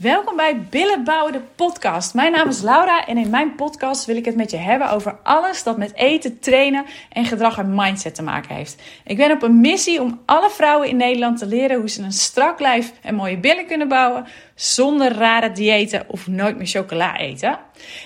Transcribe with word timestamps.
Welkom 0.00 0.36
bij 0.36 0.60
Billen 0.70 1.04
Bouwen, 1.04 1.32
de 1.32 1.40
podcast. 1.54 2.14
Mijn 2.14 2.32
naam 2.32 2.48
is 2.48 2.60
Laura 2.60 3.06
en 3.06 3.16
in 3.16 3.30
mijn 3.30 3.54
podcast 3.54 4.04
wil 4.04 4.16
ik 4.16 4.24
het 4.24 4.36
met 4.36 4.50
je 4.50 4.56
hebben 4.56 4.90
over 4.90 5.18
alles 5.22 5.62
dat 5.62 5.76
met 5.76 5.94
eten, 5.94 6.38
trainen 6.38 6.84
en 7.12 7.24
gedrag 7.24 7.58
en 7.58 7.74
mindset 7.74 8.14
te 8.14 8.22
maken 8.22 8.54
heeft. 8.54 8.82
Ik 9.04 9.16
ben 9.16 9.30
op 9.30 9.42
een 9.42 9.60
missie 9.60 10.00
om 10.00 10.20
alle 10.26 10.50
vrouwen 10.50 10.88
in 10.88 10.96
Nederland 10.96 11.38
te 11.38 11.46
leren 11.46 11.78
hoe 11.78 11.88
ze 11.88 12.02
een 12.02 12.12
strak 12.12 12.60
lijf 12.60 12.92
en 13.02 13.14
mooie 13.14 13.38
billen 13.38 13.66
kunnen 13.66 13.88
bouwen 13.88 14.26
zonder 14.54 15.12
rare 15.12 15.52
diëten 15.52 16.04
of 16.08 16.26
nooit 16.26 16.56
meer 16.56 16.66
chocola 16.66 17.18
eten. 17.18 17.58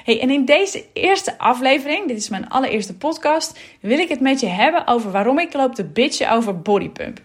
Hey, 0.05 0.21
en 0.21 0.31
in 0.31 0.45
deze 0.45 0.85
eerste 0.93 1.39
aflevering, 1.39 2.09
dit 2.09 2.17
is 2.17 2.29
mijn 2.29 2.49
allereerste 2.49 2.97
podcast, 2.97 3.59
wil 3.81 3.99
ik 3.99 4.09
het 4.09 4.21
met 4.21 4.41
je 4.41 4.49
hebben 4.49 4.87
over 4.87 5.11
waarom 5.11 5.39
ik 5.39 5.53
loop 5.53 5.75
te 5.75 5.85
bitchen 5.85 6.31
over 6.31 6.61
bodypump. 6.61 7.21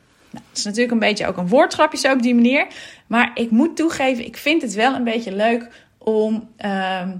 Het 0.50 0.58
is 0.58 0.64
natuurlijk 0.64 0.92
een 0.92 1.00
beetje 1.00 1.28
ook 1.28 1.38
een 1.38 1.48
woordgrapje 1.48 1.98
zo 1.98 2.12
op 2.12 2.22
die 2.22 2.36
manier. 2.36 2.68
Maar 3.08 3.32
ik 3.34 3.52
moet 3.52 3.76
toegeven, 3.76 4.26
ik 4.26 4.38
vind 4.38 4.62
het 4.62 4.74
wel 4.74 4.96
een 4.96 5.04
beetje 5.04 5.36
leuk 5.36 5.68
om, 5.98 6.50
ehm, 6.58 7.18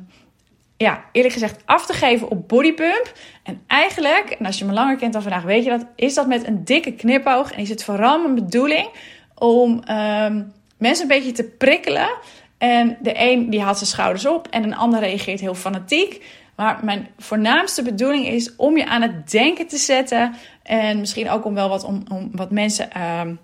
ja, 0.78 1.04
eerlijk 1.12 1.34
gezegd, 1.34 1.62
af 1.66 1.86
te 1.86 1.94
geven 1.94 2.30
op 2.30 2.48
bodypump. 2.48 3.14
En 3.44 3.62
eigenlijk, 3.68 4.30
en 4.30 4.46
als 4.46 4.60
je 4.60 4.66
me 4.66 4.74
langer 4.74 4.96
kent 4.96 5.14
dan 5.14 5.22
vandaag, 5.22 5.44
weet 5.44 5.64
je 5.64 5.70
dat, 5.70 5.86
is 5.96 6.14
dat 6.14 6.28
met 6.28 6.48
een 6.48 6.64
dikke 6.64 6.92
knipoog. 6.92 7.52
En 7.52 7.60
is 7.60 7.70
het 7.70 7.84
vooral 7.84 8.22
mijn 8.22 8.36
bedoeling 8.36 8.90
om 9.36 9.84
ehm, 9.84 10.44
mensen 10.78 11.04
een 11.04 11.18
beetje 11.18 11.32
te 11.32 11.44
prikkelen. 11.44 12.10
En 12.58 12.98
de 13.02 13.14
een 13.16 13.50
die 13.50 13.62
haalt 13.62 13.78
zijn 13.78 13.90
schouders 13.90 14.26
op 14.26 14.48
en 14.48 14.64
een 14.64 14.76
ander 14.76 15.00
reageert 15.00 15.40
heel 15.40 15.56
fanatiek. 15.56 16.24
Maar 16.56 16.80
mijn 16.84 17.08
voornaamste 17.18 17.84
bedoeling 17.84 18.28
is 18.28 18.56
om 18.56 18.78
je 18.78 18.86
aan 18.86 19.02
het 19.02 19.32
denken 19.32 19.68
te 19.68 19.78
zetten. 19.78 20.34
En 20.70 21.00
misschien 21.00 21.30
ook 21.30 21.46
om 21.46 21.54
wel 21.54 21.70
wat, 21.70 21.84
om, 21.84 22.04
om 22.12 22.30
wat 22.32 22.52
mensen, 22.52 22.92
ehm, 22.92 23.36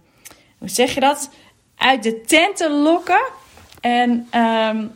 hoe 0.58 0.70
zeg 0.70 0.94
je 0.94 1.00
dat? 1.00 1.30
Uit 1.76 2.04
de 2.04 2.22
tent 2.22 2.56
te 2.56 2.72
lokken. 2.72 3.22
En 3.82 4.12
um, 4.12 4.92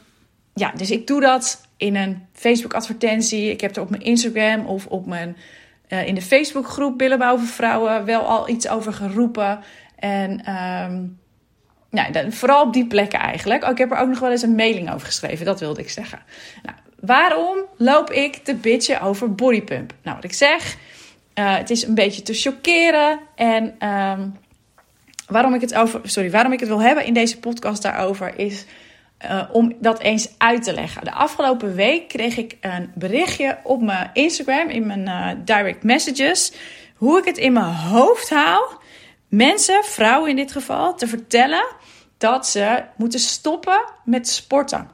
ja, 0.54 0.72
dus 0.76 0.92
ik 0.92 1.08
doe 1.08 1.22
dat 1.22 1.68
in 1.78 1.96
een 1.96 2.28
Facebook 2.34 2.74
advertentie. 2.74 3.52
Ik 3.52 3.62
heb 3.62 3.76
er 3.76 3.82
op 3.82 3.90
mijn 3.90 4.02
Instagram 4.02 4.66
of 4.66 4.86
op 4.86 5.06
mijn, 5.06 5.38
uh, 5.88 6.08
in 6.08 6.16
de 6.16 6.22
Facebook 6.22 6.68
groep 6.68 6.98
Billenbouw 6.98 7.38
voor 7.38 7.48
Vrouwen 7.48 8.06
wel 8.06 8.22
al 8.22 8.50
iets 8.50 8.68
over 8.68 8.94
geroepen. 8.94 9.60
En 9.96 10.42
nou, 11.90 12.32
vooral 12.32 12.66
op 12.66 12.74
die 12.74 12.88
plekken 12.88 13.20
eigenlijk. 13.20 13.64
Oh, 13.64 13.70
ik 13.70 13.78
heb 13.78 13.92
er 13.92 13.98
ook 13.98 14.10
nog 14.10 14.20
wel 14.20 14.32
eens 14.32 14.42
een 14.42 14.56
mailing 14.56 14.94
over 14.94 15.06
geschreven, 15.06 15.46
dat 15.46 15.60
wilde 15.60 15.82
ik 15.82 15.90
zeggen. 15.90 16.20
Nou, 16.64 16.78
waarom 17.00 17.58
loop 17.78 18.12
ik 18.12 18.36
te 18.36 18.56
bitchen 18.56 19.02
over 19.02 19.36
bodypump? 19.36 19.94
Nou, 20.04 20.16
wat 20.16 20.26
ik 20.26 20.34
zeg, 20.34 20.78
uh, 21.40 21.58
het 21.58 21.70
is 21.70 21.84
een 21.84 21.96
beetje 21.96 22.22
te 22.22 22.34
chockeren. 22.34 23.20
En 23.36 23.90
um, 23.90 24.38
waarom, 25.28 25.54
ik 25.54 25.62
het 25.62 25.76
over, 25.76 26.00
sorry, 26.04 26.32
waarom 26.32 26.52
ik 26.52 26.60
het 26.60 26.70
wil 26.70 26.82
hebben 26.82 27.06
in 27.06 27.14
deze 27.14 27.40
podcast 27.40 27.82
daarover 27.82 28.40
is 28.40 28.66
uh, 29.26 29.44
om 29.52 29.74
dat 29.80 30.00
eens 30.00 30.30
uit 30.38 30.64
te 30.64 30.74
leggen. 30.74 31.04
De 31.04 31.12
afgelopen 31.12 31.76
week 31.76 32.08
kreeg 32.08 32.38
ik 32.38 32.58
een 32.62 32.92
berichtje 32.96 33.58
op 33.64 33.82
mijn 33.82 34.10
Instagram, 34.14 34.70
in 34.70 34.88
mijn 34.88 35.08
uh, 35.08 35.30
direct 35.46 35.84
messages, 35.84 36.52
hoe 36.96 37.18
ik 37.20 37.26
het 37.26 37.38
in 37.38 37.54
mijn 37.54 37.74
hoofd 37.76 38.30
haal. 38.30 38.82
Mensen, 39.28 39.84
vrouwen 39.84 40.30
in 40.30 40.36
dit 40.36 40.52
geval, 40.52 40.96
te 40.96 41.08
vertellen 41.08 41.66
dat 42.18 42.48
ze 42.48 42.84
moeten 42.98 43.20
stoppen 43.20 43.84
met 44.06 44.28
sporten. 44.28 44.90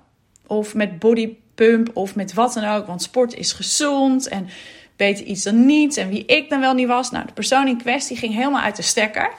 Of 0.48 0.74
met 0.74 1.00
bodypump 1.00 1.90
of 1.94 2.16
met 2.16 2.34
wat 2.34 2.54
dan 2.54 2.64
ook. 2.64 2.88
Want 2.88 3.02
sport 3.02 3.34
is 3.34 3.52
gezond 3.52 4.28
en 4.28 4.50
beter 4.96 5.26
iets 5.26 5.44
dan 5.44 5.66
niets. 5.66 5.98
En 5.98 6.10
wie 6.10 6.26
ik 6.26 6.50
dan 6.50 6.60
wel 6.60 6.74
niet 6.74 6.88
was. 6.88 7.12
Nou, 7.12 7.26
de 7.26 7.34
persoon 7.34 7.68
in 7.68 7.78
kwestie 7.78 8.18
ging 8.18 8.34
helemaal 8.34 8.62
uit 8.62 8.76
de 8.76 8.82
stekker. 8.82 9.32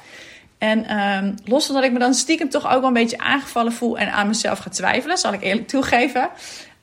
En 0.58 0.98
um, 0.98 1.34
los 1.44 1.66
van 1.66 1.74
dat 1.74 1.84
ik 1.84 1.92
me 1.92 1.98
dan 1.98 2.14
stiekem 2.14 2.48
toch 2.48 2.66
ook 2.66 2.80
wel 2.80 2.86
een 2.86 2.92
beetje 2.92 3.18
aangevallen 3.18 3.72
voel 3.72 3.98
en 3.98 4.12
aan 4.12 4.26
mezelf 4.26 4.58
ga 4.58 4.70
twijfelen, 4.70 5.18
zal 5.18 5.32
ik 5.32 5.42
eerlijk 5.42 5.68
toegeven. 5.68 6.30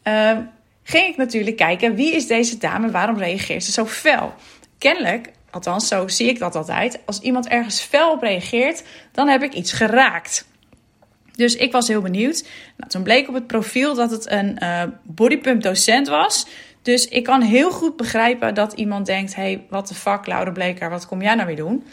Um, 0.04 0.50
ging 0.84 1.08
ik 1.08 1.18
natuurlijk 1.18 1.58
kijken 1.58 1.96
wie 1.96 2.16
is 2.16 2.28
deze 2.28 2.58
dame, 2.58 2.92
waarom 2.92 3.18
reageert 3.18 3.64
ze 3.64 3.72
zo 3.72 3.86
fel? 3.86 4.34
Kennelijk, 4.78 5.32
althans 5.52 5.88
zo 5.88 6.08
zie 6.08 6.28
ik 6.28 6.40
dat 6.40 6.56
altijd, 6.56 7.00
als 7.06 7.20
iemand 7.20 7.48
ergens 7.48 7.82
fel 7.82 8.12
op 8.12 8.22
reageert, 8.22 8.84
dan 9.12 9.28
heb 9.28 9.44
ik 9.44 9.54
iets 9.54 9.72
geraakt. 9.72 10.46
Dus 11.36 11.56
ik 11.56 11.72
was 11.72 11.88
heel 11.88 12.02
benieuwd. 12.02 12.48
Nou, 12.78 12.90
toen 12.90 13.04
bleek 13.04 13.28
op 13.28 13.34
het 13.34 13.48
profiel 13.48 13.96
dat 13.96 14.12
het 14.12 14.32
een 14.32 14.58
uh, 14.64 14.84
bodypump 15.04 15.64
docent 15.64 16.08
was. 16.08 16.48
Dus 16.84 17.08
ik 17.08 17.24
kan 17.24 17.42
heel 17.42 17.72
goed 17.72 17.96
begrijpen 17.96 18.54
dat 18.54 18.74
iemand 18.74 19.06
denkt: 19.06 19.36
hey, 19.36 19.66
wat 19.70 19.88
de 19.88 19.96
fuck, 19.96 20.26
Laura 20.26 20.52
Bleker, 20.52 20.90
wat 20.90 21.08
kom 21.08 21.22
jij 21.22 21.36
nou 21.36 21.48
weer 21.48 21.56
doen? 21.56 21.84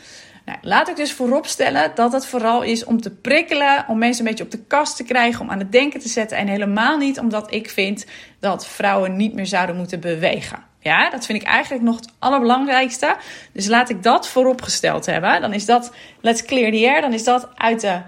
Nou, 0.45 0.59
laat 0.63 0.89
ik 0.89 0.97
dus 0.97 1.13
vooropstellen 1.13 1.93
dat 1.95 2.13
het 2.13 2.27
vooral 2.27 2.63
is 2.63 2.85
om 2.85 3.01
te 3.01 3.11
prikkelen, 3.11 3.85
om 3.89 3.99
mensen 3.99 4.25
een 4.25 4.31
beetje 4.31 4.45
op 4.45 4.51
de 4.51 4.65
kast 4.67 4.97
te 4.97 5.05
krijgen, 5.05 5.41
om 5.41 5.51
aan 5.51 5.59
het 5.59 5.73
denken 5.73 6.01
te 6.01 6.09
zetten. 6.09 6.37
En 6.37 6.47
helemaal 6.47 6.97
niet 6.97 7.19
omdat 7.19 7.53
ik 7.53 7.71
vind 7.71 8.07
dat 8.41 8.67
vrouwen 8.67 9.17
niet 9.17 9.35
meer 9.35 9.47
zouden 9.47 9.77
moeten 9.77 10.01
bewegen. 10.01 10.59
Ja, 10.81 11.11
dat 11.11 11.27
vind 11.27 11.43
ik 11.43 11.49
eigenlijk 11.49 11.85
nog 11.85 11.97
het 11.97 12.09
allerbelangrijkste. 12.19 13.17
Dus 13.53 13.67
laat 13.67 13.91
ik 13.91 14.03
dat 14.03 14.29
vooropgesteld 14.29 15.07
hebben. 15.07 15.41
Dan 15.41 15.53
is 15.53 15.67
dat, 15.67 15.93
let's 16.21 16.45
clear 16.45 16.73
the 16.73 16.89
air, 16.89 17.01
dan 17.01 17.13
is 17.13 17.25
dat 17.25 17.49
uit 17.55 17.81
de 17.81 18.01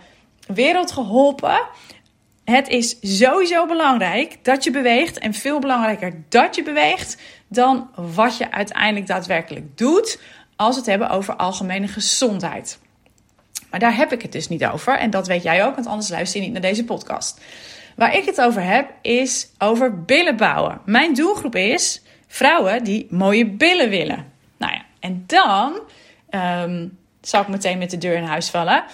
wereld 0.46 0.92
geholpen. 0.92 1.60
Het 2.44 2.68
is 2.68 2.96
sowieso 3.00 3.66
belangrijk 3.66 4.38
dat 4.42 4.64
je 4.64 4.70
beweegt. 4.70 5.18
En 5.18 5.34
veel 5.34 5.58
belangrijker 5.58 6.24
dat 6.28 6.54
je 6.54 6.62
beweegt 6.62 7.16
dan 7.48 7.90
wat 7.94 8.36
je 8.36 8.50
uiteindelijk 8.50 9.06
daadwerkelijk 9.06 9.78
doet. 9.78 10.20
Als 10.56 10.74
we 10.74 10.80
het 10.80 10.90
hebben 10.90 11.10
over 11.10 11.36
algemene 11.36 11.88
gezondheid. 11.88 12.78
Maar 13.70 13.80
daar 13.80 13.96
heb 13.96 14.12
ik 14.12 14.22
het 14.22 14.32
dus 14.32 14.48
niet 14.48 14.64
over. 14.64 14.98
En 14.98 15.10
dat 15.10 15.26
weet 15.26 15.42
jij 15.42 15.64
ook, 15.64 15.74
want 15.74 15.86
anders 15.86 16.08
luister 16.08 16.40
je 16.40 16.44
niet 16.44 16.52
naar 16.52 16.70
deze 16.70 16.84
podcast. 16.84 17.40
Waar 17.96 18.16
ik 18.16 18.24
het 18.24 18.40
over 18.40 18.62
heb, 18.62 18.90
is 19.02 19.48
over 19.58 20.04
billen 20.04 20.36
bouwen. 20.36 20.80
Mijn 20.84 21.14
doelgroep 21.14 21.54
is 21.54 22.02
vrouwen 22.26 22.84
die 22.84 23.06
mooie 23.10 23.46
billen 23.46 23.88
willen. 23.88 24.32
Nou 24.56 24.72
ja, 24.72 24.84
en 25.00 25.24
dan 25.26 25.80
um, 26.30 26.98
zal 27.20 27.40
ik 27.40 27.48
meteen 27.48 27.78
met 27.78 27.90
de 27.90 27.98
deur 27.98 28.16
in 28.16 28.22
huis 28.22 28.50
vallen 28.50 28.84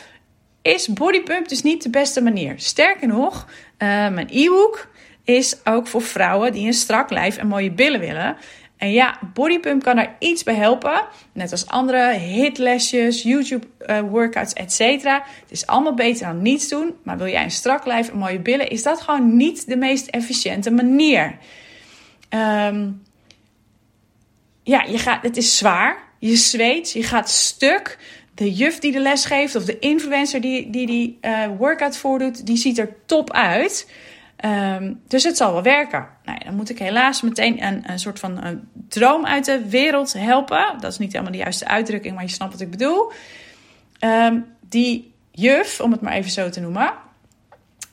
is 0.68 0.88
bodypump 0.88 1.48
dus 1.48 1.62
niet 1.62 1.82
de 1.82 1.90
beste 1.90 2.22
manier. 2.22 2.54
Sterker 2.56 3.08
nog, 3.08 3.46
uh, 3.78 3.88
mijn 3.88 4.28
e-book 4.30 4.88
is 5.24 5.56
ook 5.64 5.86
voor 5.86 6.02
vrouwen 6.02 6.52
die 6.52 6.66
een 6.66 6.72
strak 6.72 7.10
lijf 7.10 7.36
en 7.36 7.46
mooie 7.46 7.70
billen 7.70 8.00
willen. 8.00 8.36
En 8.76 8.92
ja, 8.92 9.18
bodypump 9.34 9.82
kan 9.82 9.96
daar 9.96 10.16
iets 10.18 10.42
bij 10.42 10.54
helpen. 10.54 11.06
Net 11.32 11.50
als 11.50 11.66
andere 11.66 12.12
hitlesjes, 12.12 13.22
YouTube 13.22 13.66
uh, 13.86 14.00
workouts, 14.00 14.52
etc. 14.52 14.80
Het 14.80 15.50
is 15.50 15.66
allemaal 15.66 15.94
beter 15.94 16.26
dan 16.26 16.42
niets 16.42 16.68
doen. 16.68 16.94
Maar 17.02 17.18
wil 17.18 17.26
jij 17.28 17.44
een 17.44 17.50
strak 17.50 17.86
lijf 17.86 18.08
en 18.08 18.18
mooie 18.18 18.40
billen, 18.40 18.70
is 18.70 18.82
dat 18.82 19.00
gewoon 19.00 19.36
niet 19.36 19.66
de 19.66 19.76
meest 19.76 20.06
efficiënte 20.06 20.70
manier. 20.70 21.38
Um, 22.30 23.02
ja, 24.62 24.82
je 24.82 24.98
gaat, 24.98 25.22
het 25.22 25.36
is 25.36 25.58
zwaar. 25.58 26.06
Je 26.18 26.36
zweet, 26.36 26.92
je 26.92 27.02
gaat 27.02 27.30
stuk 27.30 27.98
de 28.38 28.52
juf 28.52 28.78
die 28.78 28.92
de 28.92 29.00
les 29.00 29.24
geeft 29.24 29.56
of 29.56 29.64
de 29.64 29.78
influencer 29.78 30.40
die 30.40 30.70
die, 30.70 30.86
die 30.86 31.18
uh, 31.22 31.46
workout 31.58 31.96
voordoet, 31.96 32.46
die 32.46 32.56
ziet 32.56 32.78
er 32.78 32.96
top 33.06 33.32
uit. 33.32 33.90
Um, 34.44 35.00
dus 35.08 35.22
het 35.22 35.36
zal 35.36 35.52
wel 35.52 35.62
werken. 35.62 36.08
Nou 36.24 36.38
dan 36.44 36.54
moet 36.54 36.70
ik 36.70 36.78
helaas 36.78 37.22
meteen 37.22 37.64
een, 37.64 37.90
een 37.90 37.98
soort 37.98 38.18
van 38.18 38.44
een 38.44 38.68
droom 38.88 39.26
uit 39.26 39.44
de 39.44 39.68
wereld 39.68 40.12
helpen. 40.12 40.76
Dat 40.80 40.92
is 40.92 40.98
niet 40.98 41.12
helemaal 41.12 41.32
de 41.32 41.38
juiste 41.38 41.66
uitdrukking, 41.66 42.14
maar 42.14 42.24
je 42.24 42.30
snapt 42.30 42.52
wat 42.52 42.60
ik 42.60 42.70
bedoel. 42.70 43.12
Um, 44.00 44.46
die 44.60 45.12
juf, 45.30 45.80
om 45.80 45.92
het 45.92 46.00
maar 46.00 46.12
even 46.12 46.30
zo 46.30 46.48
te 46.50 46.60
noemen, 46.60 46.92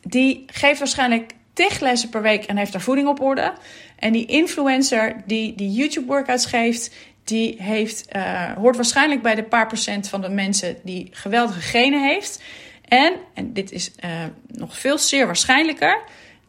die 0.01 0.43
geeft 0.47 0.79
waarschijnlijk 0.79 1.33
tig 1.53 1.79
lessen 1.79 2.09
per 2.09 2.21
week 2.21 2.43
en 2.43 2.57
heeft 2.57 2.73
haar 2.73 2.81
voeding 2.81 3.07
op 3.07 3.21
orde. 3.21 3.53
En 3.99 4.11
die 4.11 4.25
influencer 4.25 5.15
die 5.25 5.55
die 5.55 5.71
YouTube 5.71 6.07
workouts 6.07 6.45
geeft, 6.45 6.95
die 7.23 7.55
heeft, 7.61 8.15
uh, 8.15 8.51
hoort 8.51 8.75
waarschijnlijk 8.75 9.21
bij 9.21 9.35
de 9.35 9.43
paar 9.43 9.67
procent 9.67 10.07
van 10.09 10.21
de 10.21 10.29
mensen 10.29 10.77
die 10.83 11.09
geweldige 11.11 11.61
genen 11.61 12.03
heeft. 12.03 12.41
En, 12.87 13.13
en 13.33 13.53
dit 13.53 13.71
is 13.71 13.91
uh, 14.05 14.11
nog 14.47 14.77
veel 14.77 14.97
zeer 14.97 15.25
waarschijnlijker, 15.25 16.01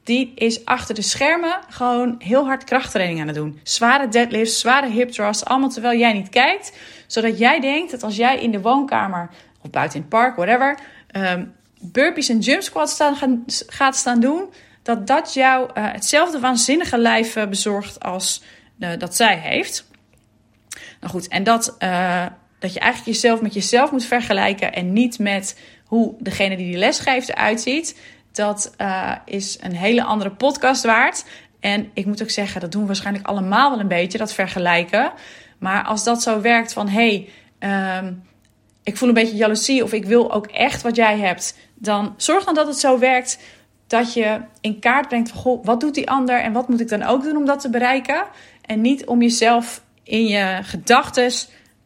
die 0.07 0.33
is 0.35 0.65
achter 0.65 0.95
de 0.95 1.03
schermen 1.03 1.59
gewoon 1.69 2.15
heel 2.19 2.45
hard 2.45 2.65
krachttraining 2.65 3.21
aan 3.21 3.27
het 3.27 3.37
doen. 3.37 3.61
Zware 3.63 4.09
deadlifts, 4.09 4.61
zware 4.61 4.91
hip 4.91 5.11
thrusts, 5.11 5.45
allemaal 5.45 5.69
terwijl 5.69 5.99
jij 5.99 6.13
niet 6.13 6.29
kijkt. 6.29 6.73
Zodat 7.07 7.39
jij 7.39 7.61
denkt 7.61 7.91
dat 7.91 8.03
als 8.03 8.17
jij 8.17 8.39
in 8.39 8.51
de 8.51 8.61
woonkamer 8.61 9.31
of 9.63 9.71
buiten 9.71 9.97
in 9.97 10.01
het 10.01 10.11
park, 10.11 10.37
whatever, 10.37 10.79
um, 11.13 11.55
burpees 11.81 12.29
en 12.29 12.39
jump 12.39 12.63
squats 12.63 12.93
staan, 12.93 13.17
gaan, 13.17 13.45
gaat 13.67 13.97
staan 13.97 14.21
doen, 14.21 14.45
dat 14.87 15.07
dat 15.07 15.35
jou 15.35 15.71
uh, 15.75 15.93
hetzelfde 15.93 16.41
waanzinnige 16.41 16.99
lijf 16.99 17.35
bezorgt 17.49 18.01
als 18.03 18.43
dat 18.99 19.17
zij 19.17 19.37
heeft. 19.37 19.89
Nou 21.01 21.13
goed, 21.13 21.29
en 21.29 21.45
dat, 21.45 21.65
dat 22.59 22.73
je 22.73 22.81
eigenlijk 22.81 23.05
jezelf 23.05 23.41
met 23.41 23.55
jezelf 23.55 23.91
moet 23.91 24.05
vergelijken 24.05 24.73
en 24.73 24.93
niet 24.93 25.19
met 25.19 25.61
hoe 25.85 26.15
degene 26.19 26.57
die 26.57 26.67
die 26.67 26.77
les 26.77 26.99
geeft 26.99 27.29
eruit 27.29 27.61
ziet. 27.61 28.01
Dat 28.33 28.75
is 29.25 29.59
een 29.61 29.75
hele 29.75 30.03
andere 30.03 30.31
podcast 30.31 30.85
waard. 30.85 31.25
En 31.61 31.91
ik 31.95 32.07
moet 32.07 32.23
ook 32.23 32.31
zeggen, 32.31 32.61
dat 32.61 32.73
doen 32.73 32.81
we 32.81 32.87
waarschijnlijk 32.87 33.27
allemaal 33.27 33.71
wel 33.71 33.81
een 33.81 33.89
beetje, 33.89 34.19
dat 34.19 34.33
vergelijken. 34.33 35.13
Maar 35.59 35.85
als 35.85 36.05
dat 36.05 36.23
zo 36.23 36.41
werkt 36.41 36.73
van 36.73 36.89
hé, 36.89 37.29
hey, 37.59 37.99
um, 37.99 38.23
ik 38.83 38.97
voel 38.97 39.09
een 39.09 39.15
beetje 39.15 39.37
jaloezie 39.37 39.83
of 39.83 39.93
ik 39.93 40.05
wil 40.05 40.33
ook 40.33 40.47
echt 40.47 40.83
wat 40.83 40.97
jij 40.97 41.19
hebt, 41.19 41.57
dan 41.75 42.15
zorg 42.17 42.45
dan 42.45 42.55
dat 42.55 42.67
het 42.67 42.79
zo 42.79 42.99
werkt 42.99 43.39
dat 43.87 44.13
je 44.13 44.41
in 44.61 44.79
kaart 44.79 45.09
brengt 45.09 45.31
van 45.31 45.39
goh, 45.39 45.65
wat 45.65 45.81
doet 45.81 45.95
die 45.95 46.11
ander 46.11 46.41
en 46.41 46.53
wat 46.53 46.69
moet 46.69 46.81
ik 46.81 46.89
dan 46.89 47.03
ook 47.03 47.23
doen 47.23 47.37
om 47.37 47.45
dat 47.45 47.61
te 47.61 47.71
bereiken? 47.71 48.25
En 48.63 48.81
niet 48.81 49.07
om 49.07 49.23
jezelf 49.23 49.83
in 50.03 50.27
je 50.27 50.59
gedachten 50.63 51.33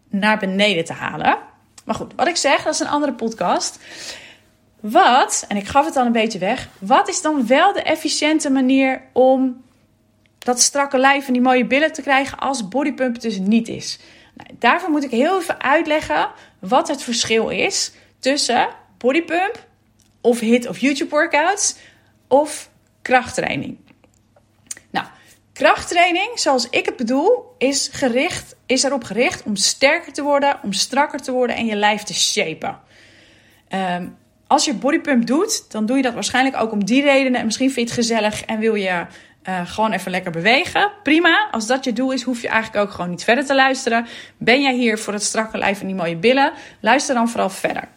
naar 0.09 0.39
beneden 0.39 0.85
te 0.85 0.93
halen. 0.93 1.39
Maar 1.85 1.95
goed, 1.95 2.13
wat 2.17 2.29
ik 2.29 2.37
zeg, 2.37 2.63
dat 2.63 2.75
is 2.75 2.81
een 2.81 2.89
andere 2.89 3.13
podcast. 3.13 3.79
Wat, 4.81 5.45
en 5.49 5.57
ik 5.57 5.67
gaf 5.67 5.85
het 5.85 5.97
al 5.97 6.07
een 6.07 6.13
beetje 6.13 6.39
weg, 6.39 6.69
wat 6.79 7.09
is 7.09 7.23
dan 7.23 7.47
wel 7.47 7.73
de 7.73 7.83
efficiënte 7.83 8.51
manier 8.51 9.03
om 9.13 9.63
dat 10.39 10.61
strakke 10.61 10.99
lijf 10.99 11.27
en 11.27 11.33
die 11.33 11.43
mooie 11.43 11.67
billen 11.67 11.93
te 11.93 12.03
krijgen 12.03 12.39
als 12.39 12.69
bodypump 12.69 13.21
dus 13.21 13.39
niet 13.39 13.69
is? 13.69 13.99
Nou, 14.35 14.49
daarvoor 14.59 14.91
moet 14.91 15.05
ik 15.05 15.11
heel 15.11 15.39
even 15.39 15.61
uitleggen 15.61 16.31
wat 16.59 16.89
het 16.89 17.03
verschil 17.03 17.49
is 17.49 17.93
tussen 18.19 18.69
bodypump 18.99 19.69
of 20.21 20.41
hit 20.41 20.67
of 20.67 20.79
YouTube 20.79 21.11
workouts 21.11 21.77
of 22.29 22.71
krachttraining. 23.03 23.79
Nou, 24.91 25.07
krachttraining, 25.53 26.31
zoals 26.35 26.69
ik 26.71 26.87
het 26.87 26.97
bedoel, 26.97 27.55
is, 27.59 27.89
gericht, 27.93 28.57
is 28.67 28.83
erop 28.83 29.05
gericht 29.05 29.43
om 29.43 29.57
sterker 29.57 30.13
te 30.13 30.23
worden, 30.23 30.59
om 30.63 30.73
strakker 30.73 31.21
te 31.21 31.33
worden 31.33 31.57
en 31.57 31.67
je 31.67 31.77
lijf 31.77 32.03
te 32.03 32.15
shapen. 32.15 32.79
Ehm, 33.69 34.09
als 34.47 34.65
je 34.65 34.75
bodypump 34.75 35.27
doet, 35.27 35.71
dan 35.71 35.87
doe 35.87 35.97
je 35.97 36.03
dat 36.03 36.15
waarschijnlijk 36.15 36.57
ook 36.57 36.73
om 36.73 36.85
die 36.85 37.03
redenen. 37.03 37.41
En 37.41 37.47
misschien 37.47 37.71
vind 37.71 37.89
je 37.89 37.95
het 37.95 38.05
gezellig 38.05 38.45
en 38.45 38.59
wil 38.59 38.75
je 38.75 39.07
uh, 39.49 39.61
gewoon 39.67 39.93
even 39.93 40.11
lekker 40.11 40.31
bewegen. 40.31 40.91
Prima. 41.03 41.49
Als 41.51 41.67
dat 41.67 41.85
je 41.85 41.93
doel 41.93 42.13
is, 42.13 42.23
hoef 42.23 42.43
je 42.43 42.49
eigenlijk 42.49 42.85
ook 42.85 42.91
gewoon 42.95 43.11
niet 43.11 43.25
verder 43.25 43.47
te 43.47 43.55
luisteren. 43.55 44.07
Ben 44.37 44.63
jij 44.63 44.75
hier 44.75 44.99
voor 44.99 45.13
het 45.13 45.23
strakke 45.23 45.59
lijf 45.59 45.81
en 45.81 45.87
die 45.87 45.97
mooie 45.97 46.17
billen? 46.17 46.53
Luister 46.81 47.15
dan 47.15 47.29
vooral 47.29 47.51
verder. 47.51 47.89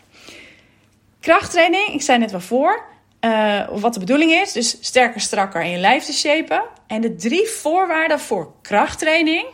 Krachttraining, 1.23 1.87
ik 1.87 2.01
zei 2.01 2.19
net 2.19 2.31
wel 2.31 2.39
voor. 2.39 2.83
Uh, 3.21 3.67
wat 3.69 3.93
de 3.93 3.99
bedoeling 3.99 4.31
is, 4.31 4.51
dus 4.51 4.77
sterker, 4.81 5.21
strakker 5.21 5.61
en 5.61 5.69
je 5.69 5.77
lijf 5.77 6.03
te 6.03 6.13
shapen. 6.13 6.63
En 6.87 7.01
de 7.01 7.15
drie 7.15 7.47
voorwaarden 7.47 8.19
voor 8.19 8.53
krachttraining. 8.61 9.45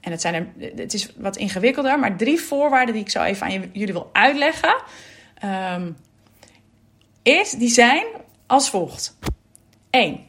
En 0.00 0.10
het, 0.10 0.20
zijn 0.20 0.34
er, 0.34 0.70
het 0.76 0.94
is 0.94 1.12
wat 1.16 1.36
ingewikkelder, 1.36 1.98
maar 1.98 2.16
drie 2.16 2.40
voorwaarden 2.40 2.94
die 2.94 3.02
ik 3.02 3.10
zo 3.10 3.22
even 3.22 3.46
aan 3.46 3.70
jullie 3.72 3.92
wil 3.92 4.10
uitleggen. 4.12 4.82
Um, 5.74 5.96
is, 7.22 7.50
die 7.50 7.68
zijn 7.68 8.06
als 8.46 8.70
volgt. 8.70 9.18
1. 9.90 10.26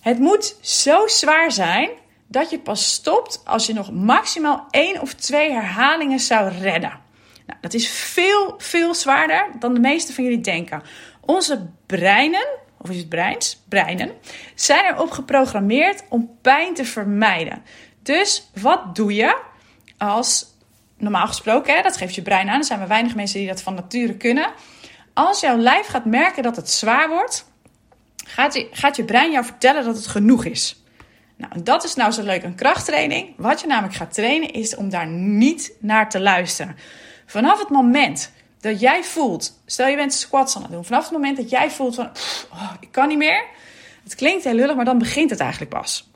Het 0.00 0.18
moet 0.18 0.56
zo 0.60 1.06
zwaar 1.06 1.52
zijn 1.52 1.90
dat 2.26 2.50
je 2.50 2.58
pas 2.58 2.92
stopt 2.92 3.42
als 3.44 3.66
je 3.66 3.72
nog 3.72 3.92
maximaal 3.92 4.66
één 4.70 5.00
of 5.00 5.14
twee 5.14 5.52
herhalingen 5.52 6.20
zou 6.20 6.48
redden. 6.48 7.03
Nou, 7.46 7.58
dat 7.60 7.74
is 7.74 7.88
veel, 7.88 8.54
veel 8.58 8.94
zwaarder 8.94 9.46
dan 9.58 9.74
de 9.74 9.80
meeste 9.80 10.12
van 10.12 10.24
jullie 10.24 10.40
denken. 10.40 10.82
Onze 11.20 11.66
breinen, 11.86 12.46
of 12.78 12.90
is 12.90 12.96
het 12.96 13.08
breins? 13.08 13.62
Breinen, 13.68 14.12
zijn 14.54 14.84
erop 14.84 15.10
geprogrammeerd 15.10 16.04
om 16.08 16.38
pijn 16.42 16.74
te 16.74 16.84
vermijden. 16.84 17.62
Dus 18.02 18.50
wat 18.60 18.96
doe 18.96 19.14
je 19.14 19.40
als, 19.98 20.46
normaal 20.98 21.26
gesproken, 21.26 21.74
hè, 21.74 21.82
dat 21.82 21.96
geeft 21.96 22.14
je 22.14 22.22
brein 22.22 22.48
aan, 22.48 22.58
er 22.58 22.64
zijn 22.64 22.78
maar 22.78 22.88
weinig 22.88 23.14
mensen 23.14 23.38
die 23.38 23.48
dat 23.48 23.62
van 23.62 23.74
nature 23.74 24.16
kunnen. 24.16 24.50
Als 25.14 25.40
jouw 25.40 25.56
lijf 25.56 25.86
gaat 25.86 26.04
merken 26.04 26.42
dat 26.42 26.56
het 26.56 26.70
zwaar 26.70 27.08
wordt, 27.08 27.52
gaat 28.26 28.54
je, 28.54 28.68
gaat 28.70 28.96
je 28.96 29.04
brein 29.04 29.32
jou 29.32 29.44
vertellen 29.44 29.84
dat 29.84 29.96
het 29.96 30.06
genoeg 30.06 30.44
is. 30.44 30.82
Nou, 31.36 31.62
dat 31.62 31.84
is 31.84 31.94
nou 31.94 32.10
zo 32.10 32.22
leuk 32.22 32.42
een 32.42 32.54
krachttraining. 32.54 33.34
Wat 33.36 33.60
je 33.60 33.66
namelijk 33.66 33.94
gaat 33.94 34.14
trainen 34.14 34.52
is 34.52 34.76
om 34.76 34.88
daar 34.88 35.06
niet 35.06 35.72
naar 35.80 36.10
te 36.10 36.20
luisteren. 36.20 36.76
Vanaf 37.26 37.58
het 37.58 37.68
moment 37.68 38.32
dat 38.60 38.80
jij 38.80 39.04
voelt, 39.04 39.60
stel 39.66 39.86
je 39.86 39.96
bent 39.96 40.12
squats 40.12 40.56
aan 40.56 40.62
het 40.62 40.70
doen, 40.70 40.84
vanaf 40.84 41.02
het 41.02 41.12
moment 41.12 41.36
dat 41.36 41.50
jij 41.50 41.70
voelt 41.70 41.94
van, 41.94 42.10
oh, 42.52 42.72
ik 42.80 42.88
kan 42.90 43.08
niet 43.08 43.18
meer. 43.18 43.44
Het 44.04 44.14
klinkt 44.14 44.44
heel 44.44 44.54
lullig, 44.54 44.76
maar 44.76 44.84
dan 44.84 44.98
begint 44.98 45.30
het 45.30 45.40
eigenlijk 45.40 45.70
pas. 45.70 46.08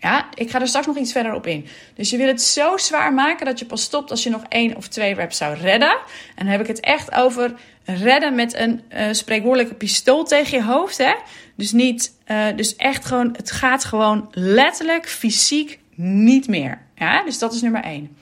Ja, 0.00 0.28
ik 0.34 0.50
ga 0.50 0.60
er 0.60 0.68
straks 0.68 0.86
nog 0.86 0.96
iets 0.96 1.12
verder 1.12 1.34
op 1.34 1.46
in. 1.46 1.66
Dus 1.94 2.10
je 2.10 2.16
wil 2.16 2.26
het 2.26 2.42
zo 2.42 2.76
zwaar 2.76 3.14
maken 3.14 3.46
dat 3.46 3.58
je 3.58 3.64
pas 3.64 3.82
stopt 3.82 4.10
als 4.10 4.22
je 4.22 4.30
nog 4.30 4.42
één 4.48 4.76
of 4.76 4.88
twee 4.88 5.14
reps 5.14 5.36
zou 5.36 5.56
redden. 5.56 5.90
En 6.34 6.44
dan 6.44 6.46
heb 6.46 6.60
ik 6.60 6.66
het 6.66 6.80
echt 6.80 7.14
over 7.14 7.54
redden 7.84 8.34
met 8.34 8.54
een 8.54 8.82
uh, 8.92 9.06
spreekwoordelijke 9.10 9.74
pistool 9.74 10.24
tegen 10.24 10.58
je 10.58 10.64
hoofd. 10.64 10.98
Hè? 10.98 11.14
Dus 11.56 11.72
niet, 11.72 12.14
uh, 12.26 12.46
dus 12.56 12.76
echt 12.76 13.04
gewoon, 13.04 13.34
het 13.36 13.50
gaat 13.50 13.84
gewoon 13.84 14.28
letterlijk, 14.30 15.08
fysiek 15.08 15.78
niet 15.94 16.48
meer. 16.48 16.82
Ja, 16.94 17.22
dus 17.24 17.38
dat 17.38 17.54
is 17.54 17.62
nummer 17.62 17.82
één. 17.82 18.16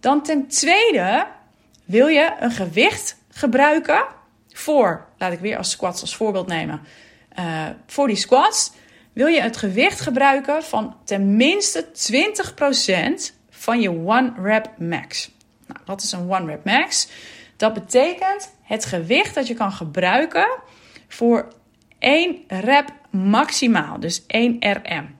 Dan 0.00 0.22
ten 0.22 0.46
tweede 0.46 1.26
wil 1.84 2.06
je 2.06 2.32
een 2.40 2.50
gewicht 2.50 3.16
gebruiken 3.30 4.04
voor, 4.52 5.06
laat 5.18 5.32
ik 5.32 5.38
weer 5.38 5.56
als 5.56 5.70
squats 5.70 6.00
als 6.00 6.16
voorbeeld 6.16 6.46
nemen, 6.46 6.80
uh, 7.38 7.66
voor 7.86 8.06
die 8.06 8.16
squats 8.16 8.72
wil 9.12 9.26
je 9.26 9.40
het 9.40 9.56
gewicht 9.56 10.00
gebruiken 10.00 10.62
van 10.62 10.96
tenminste 11.04 11.86
20% 13.30 13.32
van 13.50 13.80
je 13.80 13.90
one 13.90 14.32
rep 14.42 14.70
max. 14.78 15.30
Nou, 15.66 15.80
wat 15.84 16.02
is 16.02 16.12
een 16.12 16.30
one 16.30 16.46
rep 16.46 16.64
max? 16.64 17.08
Dat 17.56 17.74
betekent 17.74 18.54
het 18.62 18.84
gewicht 18.84 19.34
dat 19.34 19.46
je 19.46 19.54
kan 19.54 19.72
gebruiken 19.72 20.48
voor 21.08 21.48
1 21.98 22.44
rep 22.48 22.92
maximaal, 23.10 24.00
dus 24.00 24.22
1 24.26 24.56
RM. 24.60 25.16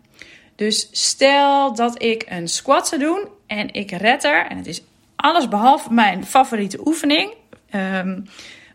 Dus 0.54 0.88
stel 0.92 1.74
dat 1.74 2.02
ik 2.02 2.24
een 2.28 2.48
squat 2.48 2.88
zou 2.88 3.00
doen 3.00 3.28
en 3.48 3.72
ik 3.72 3.90
red 3.90 4.24
er, 4.24 4.46
en 4.46 4.56
het 4.56 4.66
is 4.66 4.82
alles 5.16 5.48
behalve 5.48 5.92
mijn 5.92 6.24
favoriete 6.24 6.86
oefening. 6.86 7.34
Um, 7.74 8.24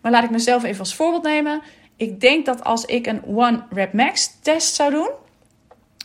maar 0.02 0.12
laat 0.12 0.24
ik 0.24 0.30
mezelf 0.30 0.64
even 0.64 0.80
als 0.80 0.96
voorbeeld 0.96 1.24
nemen. 1.24 1.62
Ik 1.96 2.22
denk 2.22 2.46
dat 2.46 2.64
als 2.64 2.86
ik 2.86 3.08
een 3.08 3.25
one 3.25 3.64
rep 3.70 3.94
max 3.94 4.31
test 4.42 4.75
zou 4.75 4.92
doen, 4.92 5.10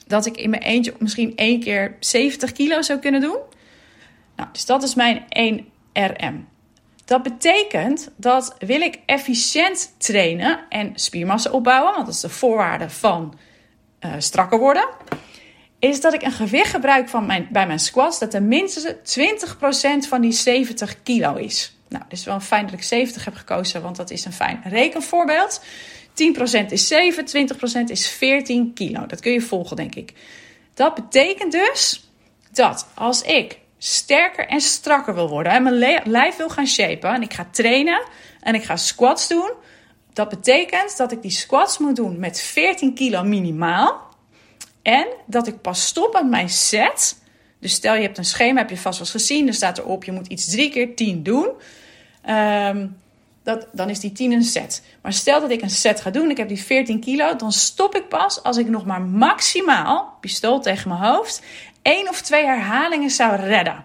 dat 0.06 0.26
ik 0.26 0.36
in 0.36 0.50
mijn 0.50 0.62
eentje 0.62 0.94
misschien 0.98 1.36
één 1.36 1.60
keer 1.60 1.96
70 2.00 2.52
kilo 2.52 2.82
zou 2.82 2.98
kunnen 2.98 3.20
doen. 3.20 3.38
Nou, 4.36 4.48
dus 4.52 4.66
dat 4.66 4.82
is 4.82 4.94
mijn 4.94 5.24
1 5.28 5.68
RM. 5.92 6.48
Dat 7.04 7.22
betekent 7.22 8.10
dat 8.16 8.56
wil 8.58 8.80
ik 8.80 8.98
efficiënt 9.06 9.94
trainen 9.98 10.58
en 10.68 10.92
spiermassa 10.94 11.50
opbouwen, 11.50 11.92
want 11.92 12.06
dat 12.06 12.14
is 12.14 12.20
de 12.20 12.28
voorwaarde 12.28 12.90
van 12.90 13.38
uh, 14.00 14.12
strakker 14.18 14.58
worden, 14.58 14.88
is 15.78 16.00
dat 16.00 16.14
ik 16.14 16.22
een 16.22 16.32
gewicht 16.32 16.70
gebruik 16.70 17.08
van 17.08 17.26
mijn, 17.26 17.48
bij 17.50 17.66
mijn 17.66 17.78
squats 17.78 18.18
dat 18.18 18.30
tenminste 18.30 18.96
20% 18.96 20.08
van 20.08 20.20
die 20.20 20.32
70 20.32 21.02
kilo 21.02 21.34
is. 21.34 21.76
Nou, 21.88 22.02
het 22.02 22.12
is 22.12 22.24
wel 22.24 22.40
fijn 22.40 22.64
dat 22.64 22.74
ik 22.74 22.82
70 22.82 23.24
heb 23.24 23.34
gekozen, 23.34 23.82
want 23.82 23.96
dat 23.96 24.10
is 24.10 24.24
een 24.24 24.32
fijn 24.32 24.60
rekenvoorbeeld. 24.64 25.60
10% 26.62 26.66
is 26.68 26.86
7, 26.86 27.24
20% 27.84 27.84
is 27.84 28.08
14 28.08 28.72
kilo. 28.74 29.06
Dat 29.06 29.20
kun 29.20 29.32
je 29.32 29.40
volgen, 29.40 29.76
denk 29.76 29.94
ik. 29.94 30.12
Dat 30.74 30.94
betekent 30.94 31.52
dus 31.52 32.10
dat 32.52 32.86
als 32.94 33.22
ik 33.22 33.58
sterker 33.78 34.46
en 34.46 34.60
strakker 34.60 35.14
wil 35.14 35.28
worden 35.28 35.52
en 35.52 35.62
mijn 35.62 36.02
lijf 36.04 36.36
wil 36.36 36.48
gaan 36.48 36.66
shapen 36.66 37.14
en 37.14 37.22
ik 37.22 37.34
ga 37.34 37.48
trainen 37.50 38.02
en 38.40 38.54
ik 38.54 38.64
ga 38.64 38.76
squats 38.76 39.28
doen, 39.28 39.52
dat 40.12 40.28
betekent 40.28 40.96
dat 40.96 41.12
ik 41.12 41.22
die 41.22 41.30
squats 41.30 41.78
moet 41.78 41.96
doen 41.96 42.18
met 42.18 42.40
14 42.40 42.94
kilo 42.94 43.22
minimaal 43.22 44.07
en 44.88 45.06
dat 45.26 45.46
ik 45.46 45.60
pas 45.60 45.86
stop 45.86 46.14
aan 46.14 46.28
mijn 46.28 46.48
set. 46.48 47.18
Dus 47.60 47.72
stel 47.72 47.94
je 47.94 48.02
hebt 48.02 48.18
een 48.18 48.24
schema, 48.24 48.58
heb 48.58 48.70
je 48.70 48.76
vast 48.76 48.98
wel 48.98 49.08
eens 49.08 49.16
gezien, 49.16 49.46
er 49.46 49.54
staat 49.54 49.78
erop 49.78 50.04
je 50.04 50.12
moet 50.12 50.26
iets 50.26 50.50
drie 50.50 50.70
keer 50.70 50.96
10 50.96 51.22
doen. 51.22 51.48
Um, 52.28 52.96
dat, 53.42 53.66
dan 53.72 53.90
is 53.90 54.00
die 54.00 54.12
10 54.12 54.32
een 54.32 54.42
set. 54.42 54.82
Maar 55.02 55.12
stel 55.12 55.40
dat 55.40 55.50
ik 55.50 55.62
een 55.62 55.70
set 55.70 56.00
ga 56.00 56.10
doen, 56.10 56.30
ik 56.30 56.36
heb 56.36 56.48
die 56.48 56.62
14 56.62 57.00
kilo, 57.00 57.36
dan 57.36 57.52
stop 57.52 57.94
ik 57.94 58.08
pas 58.08 58.42
als 58.42 58.56
ik 58.56 58.68
nog 58.68 58.86
maar 58.86 59.00
maximaal, 59.02 60.16
pistool 60.20 60.60
tegen 60.60 60.88
mijn 60.88 61.00
hoofd, 61.00 61.42
één 61.82 62.08
of 62.08 62.20
twee 62.20 62.44
herhalingen 62.44 63.10
zou 63.10 63.36
redden. 63.36 63.84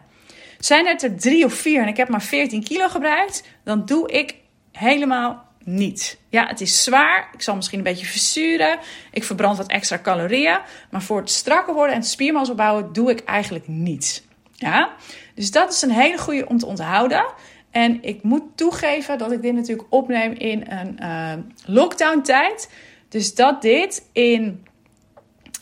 Zijn 0.59 0.87
het 0.87 1.03
er 1.03 1.17
drie 1.17 1.45
of 1.45 1.53
vier 1.53 1.81
en 1.81 1.87
ik 1.87 1.97
heb 1.97 2.09
maar 2.09 2.21
14 2.21 2.63
kilo 2.63 2.87
gebruikt, 2.87 3.43
dan 3.63 3.85
doe 3.85 4.11
ik 4.11 4.35
helemaal 4.71 5.45
niet. 5.63 6.17
Ja, 6.29 6.47
het 6.47 6.61
is 6.61 6.83
zwaar. 6.83 7.29
Ik 7.33 7.41
zal 7.41 7.55
misschien 7.55 7.77
een 7.77 7.83
beetje 7.83 8.05
verzuren. 8.05 8.79
Ik 9.11 9.23
verbrand 9.23 9.57
wat 9.57 9.67
extra 9.67 9.99
calorieën. 9.99 10.59
Maar 10.91 11.01
voor 11.01 11.19
het 11.19 11.29
strakker 11.29 11.73
worden 11.73 11.95
en 11.95 12.01
het 12.01 12.09
spiermassa 12.09 12.51
opbouwen 12.51 12.93
doe 12.93 13.11
ik 13.11 13.19
eigenlijk 13.19 13.67
niets. 13.67 14.23
Ja, 14.53 14.89
dus 15.35 15.51
dat 15.51 15.73
is 15.73 15.81
een 15.81 15.91
hele 15.91 16.17
goede 16.17 16.47
om 16.47 16.57
te 16.57 16.65
onthouden. 16.65 17.25
En 17.71 18.03
ik 18.03 18.23
moet 18.23 18.43
toegeven 18.55 19.17
dat 19.17 19.31
ik 19.31 19.41
dit 19.41 19.53
natuurlijk 19.53 19.87
opneem 19.89 20.33
in 20.33 20.65
een 20.67 20.97
uh, 21.01 21.33
lockdown 21.65 22.21
tijd. 22.21 22.69
Dus 23.09 23.35
dat 23.35 23.61
dit 23.61 24.09
in 24.11 24.65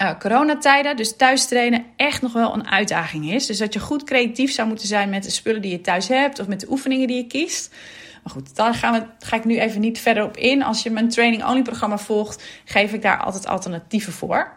uh, 0.01 0.19
coronatijden, 0.19 0.95
dus 0.95 1.15
thuis 1.15 1.45
trainen, 1.45 1.85
echt 1.95 2.21
nog 2.21 2.33
wel 2.33 2.53
een 2.53 2.67
uitdaging 2.67 3.31
is. 3.31 3.45
Dus 3.45 3.57
dat 3.57 3.73
je 3.73 3.79
goed 3.79 4.03
creatief 4.03 4.51
zou 4.51 4.67
moeten 4.67 4.87
zijn 4.87 5.09
met 5.09 5.23
de 5.23 5.29
spullen 5.29 5.61
die 5.61 5.71
je 5.71 5.81
thuis 5.81 6.07
hebt 6.07 6.39
of 6.39 6.47
met 6.47 6.59
de 6.59 6.69
oefeningen 6.69 7.07
die 7.07 7.17
je 7.17 7.27
kiest. 7.27 7.73
Maar 8.23 8.33
goed, 8.33 8.55
daar 8.55 8.73
ga 9.19 9.35
ik 9.35 9.45
nu 9.45 9.59
even 9.59 9.81
niet 9.81 9.99
verder 9.99 10.23
op 10.23 10.37
in. 10.37 10.63
Als 10.63 10.83
je 10.83 10.89
mijn 10.89 11.09
training-only 11.09 11.61
programma 11.61 11.97
volgt, 11.97 12.43
geef 12.65 12.93
ik 12.93 13.01
daar 13.01 13.17
altijd 13.17 13.47
alternatieven 13.47 14.13
voor. 14.13 14.51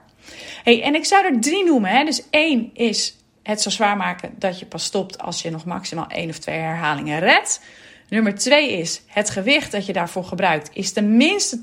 Hey, 0.62 0.82
en 0.82 0.94
ik 0.94 1.04
zou 1.04 1.24
er 1.24 1.40
drie 1.40 1.64
noemen. 1.64 1.90
Hè. 1.90 2.04
Dus 2.04 2.22
één 2.30 2.70
is 2.74 3.16
het 3.42 3.60
zo 3.60 3.70
zwaar 3.70 3.96
maken 3.96 4.34
dat 4.38 4.58
je 4.58 4.66
pas 4.66 4.84
stopt 4.84 5.18
als 5.18 5.42
je 5.42 5.50
nog 5.50 5.64
maximaal 5.64 6.06
één 6.08 6.28
of 6.28 6.38
twee 6.38 6.58
herhalingen 6.58 7.20
redt. 7.20 7.60
Nummer 8.08 8.34
2 8.34 8.72
is 8.72 9.02
het 9.06 9.30
gewicht 9.30 9.72
dat 9.72 9.86
je 9.86 9.92
daarvoor 9.92 10.24
gebruikt 10.24 10.70
is 10.72 10.92
tenminste 10.92 11.60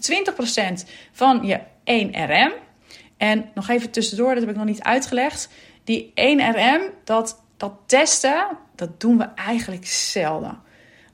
20% 0.83 0.89
van 1.11 1.45
je 1.45 1.59
1RM. 1.85 2.69
En 3.17 3.49
nog 3.53 3.69
even 3.69 3.91
tussendoor, 3.91 4.33
dat 4.33 4.39
heb 4.39 4.49
ik 4.49 4.55
nog 4.55 4.65
niet 4.65 4.83
uitgelegd. 4.83 5.49
Die 5.83 6.13
1RM, 6.15 7.03
dat, 7.03 7.43
dat 7.57 7.73
testen, 7.85 8.47
dat 8.75 8.99
doen 8.99 9.17
we 9.17 9.23
eigenlijk 9.23 9.87
zelden. 9.87 10.59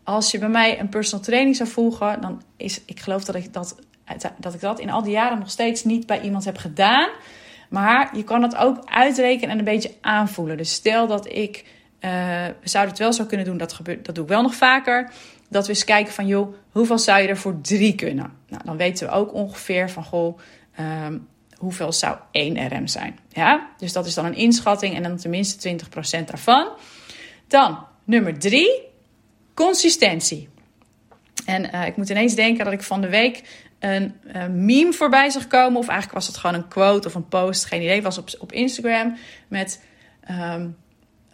Als 0.07 0.31
je 0.31 0.39
bij 0.39 0.49
mij 0.49 0.79
een 0.79 0.89
personal 0.89 1.25
training 1.25 1.55
zou 1.55 1.69
volgen, 1.69 2.21
dan 2.21 2.41
is, 2.57 2.81
ik 2.85 2.99
geloof 2.99 3.23
dat 3.23 3.35
ik 3.35 3.53
dat, 3.53 3.75
dat 4.37 4.53
ik 4.53 4.59
dat 4.59 4.79
in 4.79 4.89
al 4.89 5.03
die 5.03 5.11
jaren 5.11 5.39
nog 5.39 5.49
steeds 5.49 5.83
niet 5.83 6.05
bij 6.05 6.21
iemand 6.21 6.45
heb 6.45 6.57
gedaan. 6.57 7.09
Maar 7.69 8.15
je 8.15 8.23
kan 8.23 8.41
het 8.41 8.55
ook 8.55 8.81
uitrekenen 8.85 9.49
en 9.49 9.57
een 9.57 9.63
beetje 9.63 9.93
aanvoelen. 10.01 10.57
Dus 10.57 10.73
stel 10.73 11.07
dat 11.07 11.31
ik, 11.31 11.65
uh, 12.01 12.11
we 12.61 12.69
zouden 12.69 12.93
het 12.93 13.03
wel 13.03 13.13
zo 13.13 13.25
kunnen 13.25 13.45
doen, 13.45 13.57
dat, 13.57 13.73
gebeurt, 13.73 14.05
dat 14.05 14.15
doe 14.15 14.23
ik 14.23 14.29
wel 14.29 14.41
nog 14.41 14.55
vaker. 14.55 15.11
Dat 15.49 15.63
we 15.63 15.69
eens 15.69 15.83
kijken 15.83 16.13
van, 16.13 16.27
joh, 16.27 16.53
hoeveel 16.71 16.99
zou 16.99 17.21
je 17.21 17.27
er 17.27 17.37
voor 17.37 17.61
drie 17.61 17.95
kunnen? 17.95 18.33
Nou, 18.47 18.61
dan 18.65 18.77
weten 18.77 19.07
we 19.07 19.13
ook 19.13 19.33
ongeveer 19.33 19.89
van, 19.89 20.03
goh, 20.03 20.39
um, 21.05 21.27
hoeveel 21.57 21.91
zou 21.91 22.17
1 22.31 22.67
RM 22.67 22.87
zijn? 22.87 23.19
Ja, 23.29 23.67
dus 23.77 23.93
dat 23.93 24.05
is 24.05 24.13
dan 24.13 24.25
een 24.25 24.35
inschatting 24.35 24.95
en 24.95 25.03
dan 25.03 25.17
tenminste 25.17 25.77
20% 26.19 26.23
daarvan. 26.25 26.69
Dan 27.47 27.85
nummer 28.03 28.39
3, 28.39 28.86
consistentie. 29.57 30.49
En 31.45 31.75
uh, 31.75 31.85
ik 31.85 31.97
moet 31.97 32.09
ineens 32.09 32.35
denken 32.35 32.63
dat 32.63 32.73
ik 32.73 32.83
van 32.83 33.01
de 33.01 33.09
week 33.09 33.43
een, 33.79 34.15
een, 34.23 34.65
meme 34.65 34.93
voorbij 34.93 35.29
zag 35.29 35.47
komen. 35.47 35.79
Of 35.79 35.87
eigenlijk 35.87 36.19
was 36.19 36.27
het 36.27 36.37
gewoon 36.37 36.55
een 36.55 36.67
quote 36.67 37.07
of 37.07 37.15
een 37.15 37.27
post. 37.27 37.65
Geen 37.65 37.81
idee. 37.81 38.01
Was 38.01 38.17
op, 38.17 38.29
op 38.39 38.51
Instagram 38.51 39.17
met. 39.47 39.83
Um, 40.31 40.77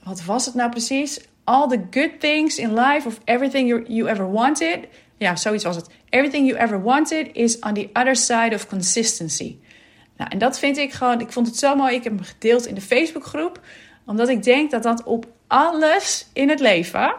wat 0.03 0.23
was 0.23 0.45
het 0.45 0.55
nou 0.55 0.69
precies? 0.69 1.21
All 1.43 1.67
the 1.67 1.81
good 1.91 2.19
things 2.19 2.57
in 2.57 2.73
life 2.73 3.07
of 3.07 3.19
everything 3.23 3.67
you, 3.67 3.85
you 3.87 4.09
ever 4.09 4.31
wanted. 4.31 4.79
Ja, 5.17 5.35
zoiets 5.35 5.63
was 5.63 5.75
het. 5.75 5.89
Everything 6.09 6.47
you 6.47 6.59
ever 6.59 6.81
wanted 6.81 7.29
is 7.33 7.59
on 7.59 7.73
the 7.73 7.89
other 7.93 8.15
side 8.15 8.51
of 8.53 8.67
consistency. 8.67 9.57
Nou, 10.17 10.29
en 10.29 10.37
dat 10.37 10.59
vind 10.59 10.77
ik 10.77 10.93
gewoon. 10.93 11.19
Ik 11.19 11.31
vond 11.31 11.47
het 11.47 11.57
zo 11.57 11.75
mooi. 11.75 11.95
Ik 11.95 12.03
heb 12.03 12.13
hem 12.15 12.23
gedeeld 12.23 12.65
in 12.65 12.75
de 12.75 12.81
Facebookgroep. 12.81 13.59
Omdat 14.05 14.29
ik 14.29 14.43
denk 14.43 14.71
dat 14.71 14.83
dat 14.83 15.03
op 15.03 15.25
alles 15.47 16.27
in 16.33 16.49
het 16.49 16.59
leven 16.59 17.15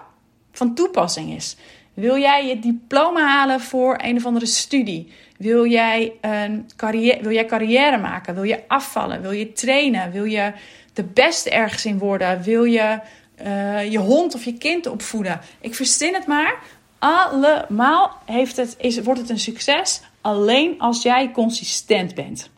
van 0.54 0.74
toepassing 0.74 1.32
is. 1.32 1.56
Wil 1.94 2.18
jij 2.18 2.46
je 2.46 2.58
diploma 2.58 3.26
halen 3.26 3.60
voor 3.60 3.98
een 4.02 4.16
of 4.16 4.26
andere 4.26 4.46
studie? 4.46 5.12
Wil 5.36 5.66
jij, 5.66 6.12
een 6.20 6.70
carrière, 6.76 7.22
wil 7.22 7.32
jij 7.32 7.44
carrière 7.44 7.98
maken? 7.98 8.34
Wil 8.34 8.42
je 8.42 8.68
afvallen? 8.68 9.22
Wil 9.22 9.30
je 9.30 9.52
trainen? 9.52 10.10
Wil 10.10 10.24
je 10.24 10.52
de 10.92 11.04
beste 11.04 11.50
ergens 11.50 11.84
in 11.84 11.98
worden? 11.98 12.42
Wil 12.42 12.64
je 12.64 13.00
uh, 13.42 13.90
je 13.90 13.98
hond 13.98 14.34
of 14.34 14.44
je 14.44 14.58
kind 14.58 14.86
opvoeden? 14.86 15.40
Ik 15.60 15.74
verzin 15.74 16.14
het 16.14 16.26
maar. 16.26 16.58
Allemaal 16.98 18.18
heeft 18.24 18.56
het, 18.56 18.74
is, 18.78 19.00
wordt 19.00 19.20
het 19.20 19.30
een 19.30 19.38
succes 19.38 20.02
alleen 20.20 20.74
als 20.78 21.02
jij 21.02 21.30
consistent 21.30 22.14
bent. 22.14 22.50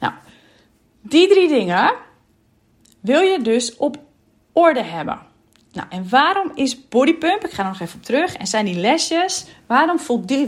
Nou, 0.00 0.12
die 1.00 1.28
drie 1.28 1.48
dingen 1.48 1.94
wil 3.00 3.20
je 3.20 3.42
dus 3.42 3.76
op 3.76 3.96
orde 4.52 4.82
hebben. 4.82 5.27
Nou, 5.72 5.86
en 5.90 6.08
waarom 6.08 6.50
is 6.54 6.88
bodypump, 6.88 7.44
ik 7.44 7.50
ga 7.50 7.62
er 7.62 7.68
nog 7.68 7.80
even 7.80 7.98
op 7.98 8.04
terug, 8.04 8.36
en 8.36 8.46
zijn 8.46 8.64
die 8.64 8.80
lesjes, 8.80 9.46
waarom 9.66 9.98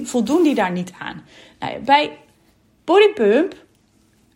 voldoen 0.05 0.43
die 0.43 0.55
daar 0.55 0.71
niet 0.71 0.93
aan? 0.99 1.25
Nou, 1.59 1.79
bij 1.79 2.19
bodypump 2.85 3.55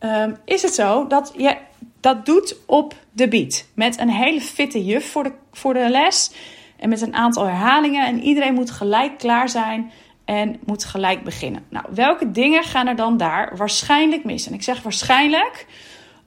um, 0.01 0.37
is 0.45 0.63
het 0.63 0.75
zo 0.75 1.07
dat 1.07 1.33
je 1.37 1.57
dat 2.01 2.27
doet 2.27 2.57
op 2.67 2.95
de 3.13 3.29
beat. 3.29 3.67
Met 3.75 3.99
een 3.99 4.11
hele 4.11 4.41
fitte 4.41 4.85
juf 4.85 5.11
voor 5.11 5.23
de, 5.23 5.33
voor 5.53 5.75
de 5.75 5.89
les 5.91 6.33
en 6.77 6.89
met 6.89 7.01
een 7.01 7.15
aantal 7.15 7.45
herhalingen. 7.45 8.07
En 8.07 8.23
iedereen 8.23 8.55
moet 8.55 8.71
gelijk 8.71 9.19
klaar 9.19 9.49
zijn 9.49 9.93
en 10.25 10.61
moet 10.65 10.85
gelijk 10.85 11.25
beginnen. 11.25 11.65
Nou, 11.69 11.87
welke 11.91 12.31
dingen 12.31 12.63
gaan 12.63 12.87
er 12.87 12.97
dan 12.97 13.17
daar 13.17 13.57
waarschijnlijk 13.57 14.25
mis? 14.25 14.47
En 14.47 14.55
ik 14.55 14.63
zeg 14.63 14.83
waarschijnlijk 14.83 15.67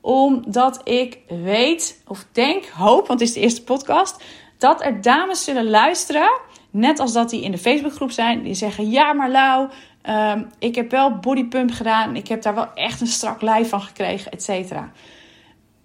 omdat 0.02 0.82
ik 0.84 1.20
weet 1.28 2.02
of 2.08 2.26
denk, 2.32 2.66
hoop, 2.66 3.08
want 3.08 3.20
het 3.20 3.30
is 3.30 3.36
de 3.36 3.42
eerste 3.42 3.64
podcast, 3.64 4.24
dat 4.58 4.84
er 4.84 5.02
dames 5.02 5.44
zullen 5.44 5.70
luisteren. 5.70 6.40
Net 6.72 7.00
als 7.00 7.14
dat 7.14 7.30
die 7.30 7.44
in 7.44 7.52
de 7.52 7.58
Facebookgroep 7.58 8.12
zijn. 8.12 8.44
Die 8.44 8.54
zeggen: 8.54 8.90
Ja, 8.90 9.14
maar 9.14 9.30
Lau, 9.30 9.70
ehm, 10.02 10.44
ik 10.60 10.76
heb 10.76 10.92
wel 10.92 11.18
bodypump 11.18 11.72
gedaan. 11.72 12.16
Ik 12.16 12.28
heb 12.28 12.42
daar 12.42 12.56
wel 12.56 12.74
echt 12.74 13.02
een 13.02 13.08
strak 13.08 13.42
lijf 13.42 13.70
van 13.70 13.82
gekregen, 13.82 14.32
et 14.32 14.44
cetera. 14.44 14.92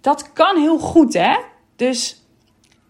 Dat 0.01 0.33
kan 0.33 0.57
heel 0.57 0.79
goed, 0.79 1.13
hè? 1.13 1.35
Dus 1.75 2.21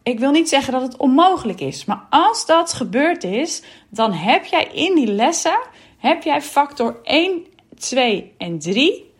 ik 0.03 0.19
wil 0.19 0.31
niet 0.31 0.49
zeggen 0.49 0.73
dat 0.73 0.81
het 0.81 0.97
onmogelijk 0.97 1.59
is. 1.59 1.85
Maar 1.85 2.05
als 2.09 2.45
dat 2.45 2.73
gebeurd 2.73 3.23
is, 3.23 3.63
dan 3.89 4.11
heb 4.11 4.45
jij 4.45 4.63
in 4.63 4.95
die 4.95 5.07
lessen 5.07 5.59
heb 5.97 6.23
jij 6.23 6.41
factor 6.41 6.99
1, 7.03 7.45
2 7.77 8.33
en 8.37 8.59
3 8.59 9.11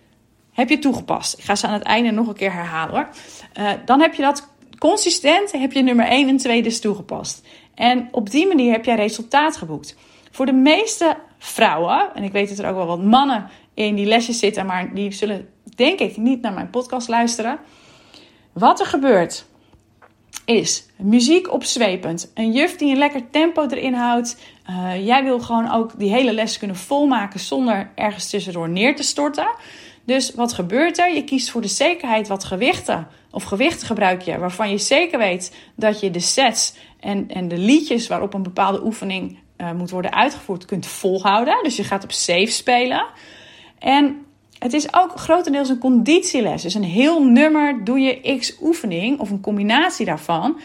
heb 0.54 0.70
je 0.70 0.80
toegepast. 0.80 1.38
Ik 1.38 1.44
ga 1.44 1.56
ze 1.56 1.68
aan 1.68 1.74
het 1.74 1.84
einde 1.84 2.12
nog 2.12 2.28
een 2.28 2.34
keer 2.34 2.54
herhalen 2.54 2.96
hoor. 2.96 3.10
Uh, 3.60 3.72
dan 3.86 4.02
heb 4.02 4.14
je 4.14 4.22
dat 4.22 4.53
consistent 4.78 5.52
heb 5.52 5.72
je 5.72 5.82
nummer 5.82 6.06
1 6.06 6.30
en 6.30 6.38
2 6.38 6.64
dus 6.64 6.80
toegepast. 6.80 7.48
En 7.76 8.08
op 8.12 8.30
die 8.30 8.48
manier 8.48 8.72
heb 8.72 8.86
jij 8.86 8.96
resultaat 8.96 9.58
geboekt. 9.58 9.96
Voor 10.32 10.46
de 10.46 10.54
meeste 10.54 11.18
vrouwen, 11.38 12.16
en 12.16 12.24
ik 12.24 12.32
weet 12.32 12.50
dat 12.50 12.60
er 12.60 12.70
ook 12.70 12.76
wel 12.76 12.86
wat 12.86 13.04
mannen 13.04 13.50
in 13.74 13.96
die 13.96 14.06
lesjes 14.06 14.40
zitten, 14.40 14.66
maar 14.66 14.94
die 14.94 15.12
zullen 15.12 15.50
denk 15.76 16.00
ik 16.00 16.18
niet 16.18 16.42
naar 16.42 16.54
mijn 16.54 16.70
podcast 16.70 17.08
luisteren. 17.08 17.60
Wat 18.54 18.80
er 18.80 18.86
gebeurt 18.86 19.46
is 20.46 20.86
muziek 20.98 21.54
opzwepend. 21.54 22.32
Een 22.34 22.52
juf 22.52 22.76
die 22.76 22.92
een 22.92 22.98
lekker 22.98 23.30
tempo 23.30 23.68
erin 23.68 23.94
houdt. 23.94 24.38
Uh, 24.70 25.06
jij 25.06 25.24
wil 25.24 25.40
gewoon 25.40 25.72
ook 25.72 26.00
die 26.00 26.10
hele 26.10 26.34
les 26.34 26.58
kunnen 26.58 26.76
volmaken 26.76 27.40
zonder 27.40 27.92
ergens 27.96 28.30
tussendoor 28.30 28.70
neer 28.70 28.96
te 28.96 29.04
storten. 29.04 29.48
Dus 30.06 30.34
wat 30.34 30.54
gebeurt 30.54 31.00
er? 31.00 31.14
Je 31.14 31.24
kiest 31.24 31.52
voor 31.52 31.62
de 31.62 31.68
zekerheid 31.68 32.28
wat 32.28 32.44
gewichten 32.44 33.08
of 33.32 33.44
gewicht 33.44 33.84
gebruik 33.84 34.22
je 34.22 34.38
waarvan 34.38 34.70
je 34.70 34.78
zeker 34.78 35.20
weet 35.20 35.56
dat 35.76 36.00
je 36.00 36.12
de 36.12 36.20
sets 36.20 36.74
en, 37.00 37.30
en 37.30 37.48
de 37.48 37.58
liedjes 37.58 38.08
waarop 38.08 38.34
een 38.34 38.44
bepaalde 38.44 38.84
oefening 38.84 39.40
uh, 39.58 39.72
moet 39.72 39.90
worden 39.90 40.14
uitgevoerd 40.14 40.66
kunt 40.66 40.86
volhouden. 40.86 41.64
Dus 41.64 41.76
je 41.76 41.84
gaat 41.84 42.04
op 42.04 42.12
safe 42.12 42.52
spelen. 42.52 43.06
En 43.80 44.26
het 44.60 44.74
is 44.74 44.94
ook 44.94 45.20
grotendeels 45.20 45.70
een 45.70 45.78
conditieles. 45.78 46.62
Dus 46.62 46.74
een 46.74 46.84
heel 46.84 47.24
nummer 47.24 47.84
doe 47.84 48.00
je 48.00 48.38
x 48.38 48.58
oefening 48.62 49.20
of 49.20 49.30
een 49.30 49.42
combinatie 49.42 50.06
daarvan. 50.06 50.60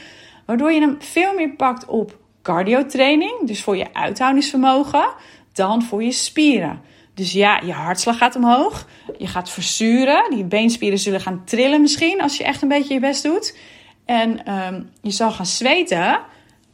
Waardoor 0.45 0.73
je 0.73 0.81
hem 0.81 0.97
veel 0.99 1.35
meer 1.35 1.51
pakt 1.51 1.87
op 1.87 2.17
cardio 2.43 2.87
training, 2.87 3.47
dus 3.47 3.63
voor 3.63 3.77
je 3.77 3.95
uithoudingsvermogen, 3.95 5.09
dan 5.53 5.83
voor 5.83 6.03
je 6.03 6.13
spieren. 6.13 6.81
Dus 7.19 7.33
ja, 7.33 7.61
je 7.65 7.73
hartslag 7.73 8.19
gaat 8.19 8.37
omhoog. 8.37 8.87
Je 9.19 9.27
gaat 9.27 9.51
verzuren. 9.51 10.31
Die 10.31 10.45
beenspieren 10.45 10.99
zullen 10.99 11.21
gaan 11.21 11.45
trillen 11.45 11.81
misschien 11.81 12.23
als 12.23 12.37
je 12.37 12.45
echt 12.45 12.63
een 12.63 12.69
beetje 12.69 12.95
je 12.95 13.01
best 13.01 13.23
doet. 13.23 13.59
En 14.05 14.55
um, 14.55 14.91
je 15.03 15.11
zal 15.11 15.31
gaan 15.31 15.47
zweten. 15.47 16.21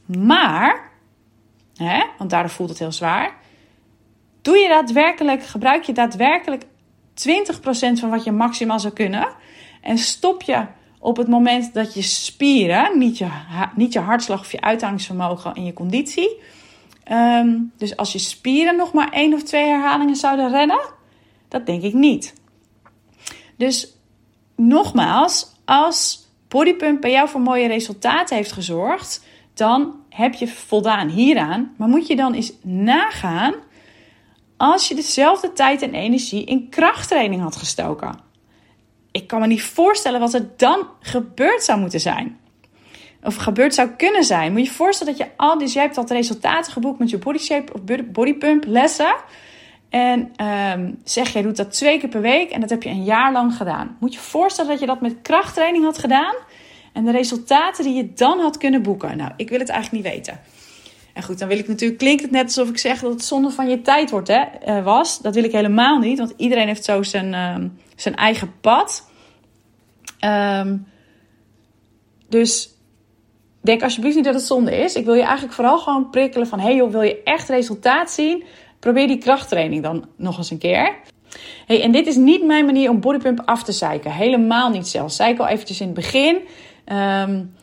Maar, 0.06 0.90
hè, 1.76 2.04
want 2.18 2.30
daardoor 2.30 2.50
voelt 2.50 2.68
het 2.68 2.78
heel 2.78 2.92
zwaar. 2.92 3.34
Doe 4.42 4.56
je 4.56 4.68
daadwerkelijk, 4.68 5.44
gebruik 5.44 5.84
je 5.84 5.92
daadwerkelijk 5.92 6.64
20% 6.64 6.66
van 7.92 8.10
wat 8.10 8.24
je 8.24 8.32
maximaal 8.32 8.80
zou 8.80 8.94
kunnen. 8.94 9.28
En 9.80 9.98
stop 9.98 10.42
je 10.42 10.66
op 10.98 11.16
het 11.16 11.28
moment 11.28 11.74
dat 11.74 11.94
je 11.94 12.02
spieren, 12.02 12.98
niet 12.98 13.18
je, 13.18 13.28
niet 13.74 13.92
je 13.92 14.00
hartslag 14.00 14.40
of 14.40 14.52
je 14.52 14.60
uithoudingsvermogen 14.60 15.54
en 15.54 15.64
je 15.64 15.72
conditie 15.72 16.40
Um, 17.12 17.73
dus 17.76 17.96
als 17.96 18.12
je 18.12 18.18
spieren 18.18 18.76
nog 18.76 18.92
maar 18.92 19.11
één 19.11 19.34
of 19.34 19.42
twee 19.42 19.64
herhalingen 19.64 20.16
zouden 20.16 20.50
redden, 20.50 20.80
dat 21.49 21.66
denk 21.66 21.82
ik 21.82 21.92
niet. 21.92 22.34
Dus 23.56 23.96
nogmaals, 24.56 25.52
als 25.64 26.28
bodypump 26.49 27.00
bij 27.00 27.11
jou 27.11 27.28
voor 27.28 27.40
mooie 27.40 27.66
resultaten 27.66 28.37
heeft 28.37 28.52
gezorgd, 28.52 29.25
dan 29.54 29.94
heb 30.08 30.34
je 30.34 30.49
voldaan 30.49 31.08
hieraan. 31.08 31.75
Maar 31.76 31.88
moet 31.88 32.06
je 32.06 32.16
dan 32.16 32.34
eens 32.34 32.52
nagaan 32.62 33.54
als 34.56 34.88
je 34.88 34.94
dezelfde 34.94 35.52
tijd 35.52 35.82
en 35.82 35.94
energie 35.94 36.44
in 36.44 36.68
krachttraining 36.68 37.42
had 37.42 37.56
gestoken? 37.56 38.18
Ik 39.11 39.26
kan 39.26 39.40
me 39.40 39.46
niet 39.46 39.62
voorstellen 39.62 40.20
wat 40.20 40.34
er 40.34 40.50
dan 40.56 40.87
gebeurd 41.00 41.62
zou 41.62 41.80
moeten 41.80 42.00
zijn 42.00 42.38
of 43.25 43.37
gebeurd 43.37 43.75
zou 43.75 43.88
kunnen 43.88 44.25
zijn. 44.25 44.52
Moet 44.52 44.66
je 44.66 44.73
voorstellen 44.73 45.16
dat 45.16 45.26
je 45.26 45.33
al, 45.37 45.59
dus 45.59 45.73
jij 45.73 45.83
hebt 45.83 45.97
wat 45.97 46.11
resultaten 46.11 46.73
geboekt 46.73 46.99
met 46.99 47.11
je 47.11 47.19
body 47.19 47.38
shape 47.38 47.73
of 47.73 47.81
bodypump 48.04 48.64
lessen. 48.66 49.14
En 49.88 50.33
um, 50.76 51.00
zeg, 51.04 51.28
jij 51.28 51.43
doet 51.43 51.57
dat 51.57 51.73
twee 51.73 51.99
keer 51.99 52.09
per 52.09 52.21
week 52.21 52.50
en 52.50 52.61
dat 52.61 52.71
heb 52.71 52.83
je 52.83 52.88
een 52.88 53.04
jaar 53.04 53.33
lang 53.33 53.57
gedaan. 53.57 53.97
Moet 54.00 54.14
je 54.14 54.21
voorstellen 54.21 54.71
dat 54.71 54.81
je 54.81 54.87
dat 54.87 55.00
met 55.00 55.16
krachttraining 55.23 55.85
had 55.85 55.99
gedaan 55.99 56.35
en 56.93 57.04
de 57.04 57.11
resultaten 57.11 57.85
die 57.85 57.95
je 57.95 58.12
dan 58.12 58.40
had 58.40 58.59
kunnen 58.59 58.83
boeken. 58.83 59.16
Nou, 59.16 59.31
ik 59.37 59.49
wil 59.49 59.59
het 59.59 59.69
eigenlijk 59.69 60.04
niet 60.04 60.14
weten. 60.14 60.40
En 61.12 61.23
goed, 61.23 61.38
dan 61.38 61.49
wil 61.49 61.59
ik 61.59 61.69
natuurlijk, 61.69 61.99
klinkt 61.99 62.23
het 62.23 62.31
net 62.31 62.45
alsof 62.45 62.69
ik 62.69 62.78
zeg 62.78 63.00
dat 63.00 63.12
het 63.12 63.25
zonde 63.25 63.50
van 63.50 63.69
je 63.69 63.83
tijd 63.83 64.11
wordt, 64.11 64.28
hè, 64.28 64.45
uh, 64.66 64.85
was. 64.85 65.21
Dat 65.21 65.35
wil 65.35 65.45
ik 65.45 65.52
helemaal 65.52 65.99
niet, 65.99 66.19
want 66.19 66.33
iedereen 66.37 66.66
heeft 66.66 66.85
zo 66.85 67.02
zijn, 67.02 67.33
uh, 67.33 67.69
zijn 67.97 68.14
eigen 68.14 68.52
pad. 68.61 69.11
Um, 70.25 70.87
dus 72.28 72.74
denk 73.64 73.83
alsjeblieft 73.83 74.16
niet 74.16 74.25
dat 74.25 74.35
het 74.35 74.42
zonde 74.42 74.76
is. 74.76 74.94
Ik 74.94 75.04
wil 75.04 75.14
je 75.14 75.23
eigenlijk 75.23 75.54
vooral 75.54 75.78
gewoon 75.78 76.11
prikkelen 76.11 76.47
van... 76.47 76.61
hey 76.61 76.75
joh, 76.75 76.90
wil 76.90 77.02
je 77.02 77.23
echt 77.23 77.49
resultaat 77.49 78.11
zien? 78.11 78.44
Probeer 78.78 79.06
die 79.06 79.18
krachttraining 79.18 79.83
dan 79.83 80.09
nog 80.16 80.37
eens 80.38 80.50
een 80.50 80.59
keer. 80.59 80.97
Hey, 81.66 81.83
en 81.83 81.92
dit 81.92 82.06
is 82.06 82.16
niet 82.16 82.44
mijn 82.44 82.64
manier 82.64 82.90
om 82.90 83.00
bodypump 83.00 83.42
af 83.44 83.62
te 83.62 83.73
zeiken. 83.73 84.12
Helemaal 84.12 84.71
niet 84.71 84.88
zelfs. 84.88 85.16
Zei 85.16 85.38
al 85.38 85.47
eventjes 85.47 85.80
in 85.80 85.87
het 85.87 85.94
begin. 85.94 86.38
Um, 86.87 87.54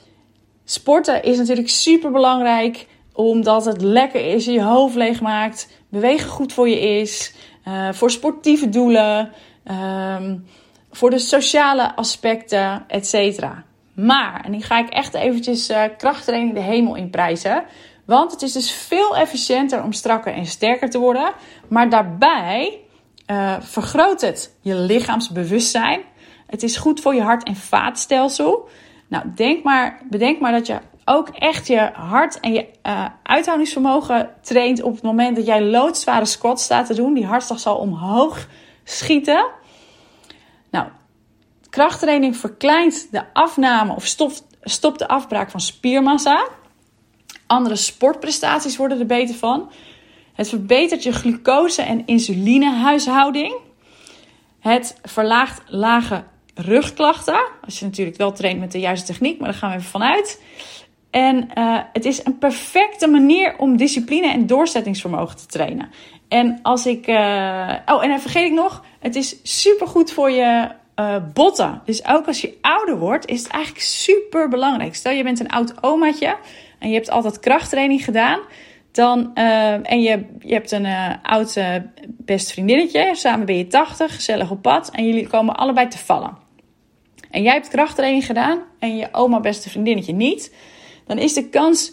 sporten 0.66 1.24
is 1.24 1.38
natuurlijk 1.38 1.70
super 1.70 2.12
belangrijk. 2.12 2.88
Omdat 3.14 3.66
het 3.66 3.82
lekker 3.82 4.26
is, 4.26 4.46
je 4.46 4.64
hoofd 4.64 4.96
leeg 4.96 5.22
maakt. 5.22 5.68
Bewegen 5.90 6.30
goed 6.30 6.54
voor 6.54 6.70
je 6.70 6.80
is. 6.80 7.34
Uh, 7.68 7.92
voor 7.92 8.12
sportieve 8.12 8.70
doelen. 8.70 9.32
Um, 10.16 10.46
voor 10.92 11.10
de 11.10 11.20
sociale 11.20 11.96
aspecten, 11.96 12.84
et 12.88 13.08
cetera. 13.08 13.64
Maar, 13.94 14.42
en 14.46 14.52
die 14.52 14.64
ga 14.64 14.80
ik 14.80 14.90
echt 14.90 15.14
eventjes 15.14 15.70
uh, 15.70 15.84
krachttraining 15.98 16.54
de 16.54 16.60
hemel 16.60 16.96
in 16.96 17.10
prijzen. 17.10 17.64
Want 18.06 18.32
het 18.32 18.42
is 18.42 18.52
dus 18.52 18.72
veel 18.72 19.18
efficiënter 19.18 19.84
om 19.84 19.92
strakker 19.92 20.34
en 20.34 20.46
sterker 20.46 20.90
te 20.90 21.00
worden. 21.00 21.34
Maar 21.70 21.90
daarbij 21.90 22.80
uh, 23.28 23.56
vergroot 23.60 24.22
het 24.22 24.56
je 24.62 24.76
lichaamsbewustzijn. 24.76 26.02
Het 26.48 26.64
is 26.64 26.78
goed 26.78 27.02
voor 27.02 27.16
je 27.16 27.22
hart- 27.22 27.44
en 27.44 27.56
vaatstelsel. 27.56 28.70
Nou, 29.08 29.26
denk 29.36 29.64
maar, 29.64 30.02
bedenk 30.10 30.40
maar 30.40 30.52
dat 30.52 30.68
je 30.68 30.80
ook 31.06 31.30
echt 31.30 31.68
je 31.68 31.90
hart 31.94 32.40
en 32.40 32.54
je 32.54 32.68
uh, 32.88 33.06
uithoudingsvermogen 33.24 34.30
traint 34.42 34.82
op 34.82 34.94
het 34.94 35.04
moment 35.04 35.36
dat 35.36 35.46
jij 35.46 35.62
loodzware 35.62 36.26
squats 36.26 36.64
staat 36.64 36.86
te 36.86 36.94
doen. 36.94 37.14
Die 37.14 37.26
hartslag 37.26 37.60
zal 37.60 37.76
omhoog 37.76 38.48
schieten. 38.84 39.48
Nou, 40.72 40.88
krachttraining 41.72 42.38
verkleint 42.38 43.08
de 43.12 43.34
afname 43.34 43.96
of 43.96 44.06
stopt, 44.62 45.00
de 45.00 45.08
afbraak 45.08 45.52
van 45.52 45.60
spiermassa. 45.60 46.48
Andere 47.48 47.76
sportprestaties 47.76 48.78
worden 48.78 49.00
er 49.00 49.06
beter 49.06 49.36
van. 49.36 49.72
Het 50.34 50.50
verbetert 50.50 51.04
je 51.04 51.12
glucose- 51.12 51.82
en 51.82 52.06
insulinehuishouding. 52.06 53.56
Het 54.60 55.00
verlaagt 55.04 55.62
lage 55.68 56.24
rugklachten. 56.56 57.42
Als 57.66 57.80
je 57.80 57.86
natuurlijk 57.86 58.18
wel 58.18 58.32
traint 58.32 58.60
met 58.60 58.72
de 58.72 58.80
juiste 58.80 59.06
techniek, 59.06 59.40
maar 59.40 59.50
daar 59.50 59.58
gaan 59.58 59.70
we 59.70 59.76
even 59.76 59.90
vanuit. 59.90 60.42
En 61.10 61.50
uh, 61.58 61.80
het 61.94 62.06
is 62.06 62.26
een 62.26 62.38
perfecte 62.38 63.08
manier 63.08 63.58
om 63.58 63.78
discipline 63.78 64.32
en 64.32 64.48
doorzettingsvermogen 64.48 65.38
te 65.38 65.46
trainen. 65.46 65.90
En 66.28 66.60
als 66.62 66.86
ik. 66.86 67.08
Uh, 67.08 67.16
oh, 67.86 68.04
en 68.04 68.10
dan 68.10 68.20
vergeet 68.20 68.46
ik 68.46 68.54
nog. 68.54 68.84
Het 69.00 69.16
is 69.16 69.36
super 69.44 69.88
goed 69.88 70.12
voor 70.12 70.32
je 70.32 70.80
uh, 71.02 71.16
botten. 71.34 71.82
Dus 71.86 72.08
ook 72.08 72.28
als 72.28 72.42
je 72.42 72.58
ouder 72.62 72.98
wordt, 72.98 73.28
is 73.28 73.44
het 73.44 73.52
eigenlijk 73.52 73.86
super 73.86 74.50
belangrijk. 74.50 74.96
Stel 74.96 75.12
je 75.12 75.24
bent 75.24 75.40
een 75.40 75.50
oud 75.50 75.84
omaatje 75.84 76.38
en 76.80 76.90
je 76.90 76.96
hebt 76.96 77.10
altijd 77.10 77.40
krachttraining 77.40 78.04
gedaan. 78.04 78.40
Dan, 78.92 79.32
uh, 79.36 79.92
en 79.92 80.02
je, 80.02 80.26
je 80.40 80.54
hebt 80.54 80.72
een 80.72 80.86
uh, 80.86 81.14
oud 81.24 81.60
best 82.08 82.52
vriendinnetje. 82.52 83.16
Samen 83.16 83.46
ben 83.46 83.58
je 83.58 83.68
80, 83.68 84.16
gezellig 84.16 84.52
op 84.52 84.62
pad. 84.62 84.90
En 84.92 85.06
jullie 85.06 85.28
komen 85.28 85.56
allebei 85.56 85.88
te 85.88 85.98
vallen. 85.98 86.38
En 87.30 87.42
jij 87.42 87.54
hebt 87.54 87.68
krachttraining 87.68 88.26
gedaan 88.26 88.60
en 88.80 88.98
je 88.98 89.08
oma 89.12 89.40
beste 89.40 89.70
vriendinnetje 89.70 90.14
niet. 90.14 90.54
Dan 91.08 91.18
is 91.18 91.34
de 91.34 91.50
kans 91.50 91.92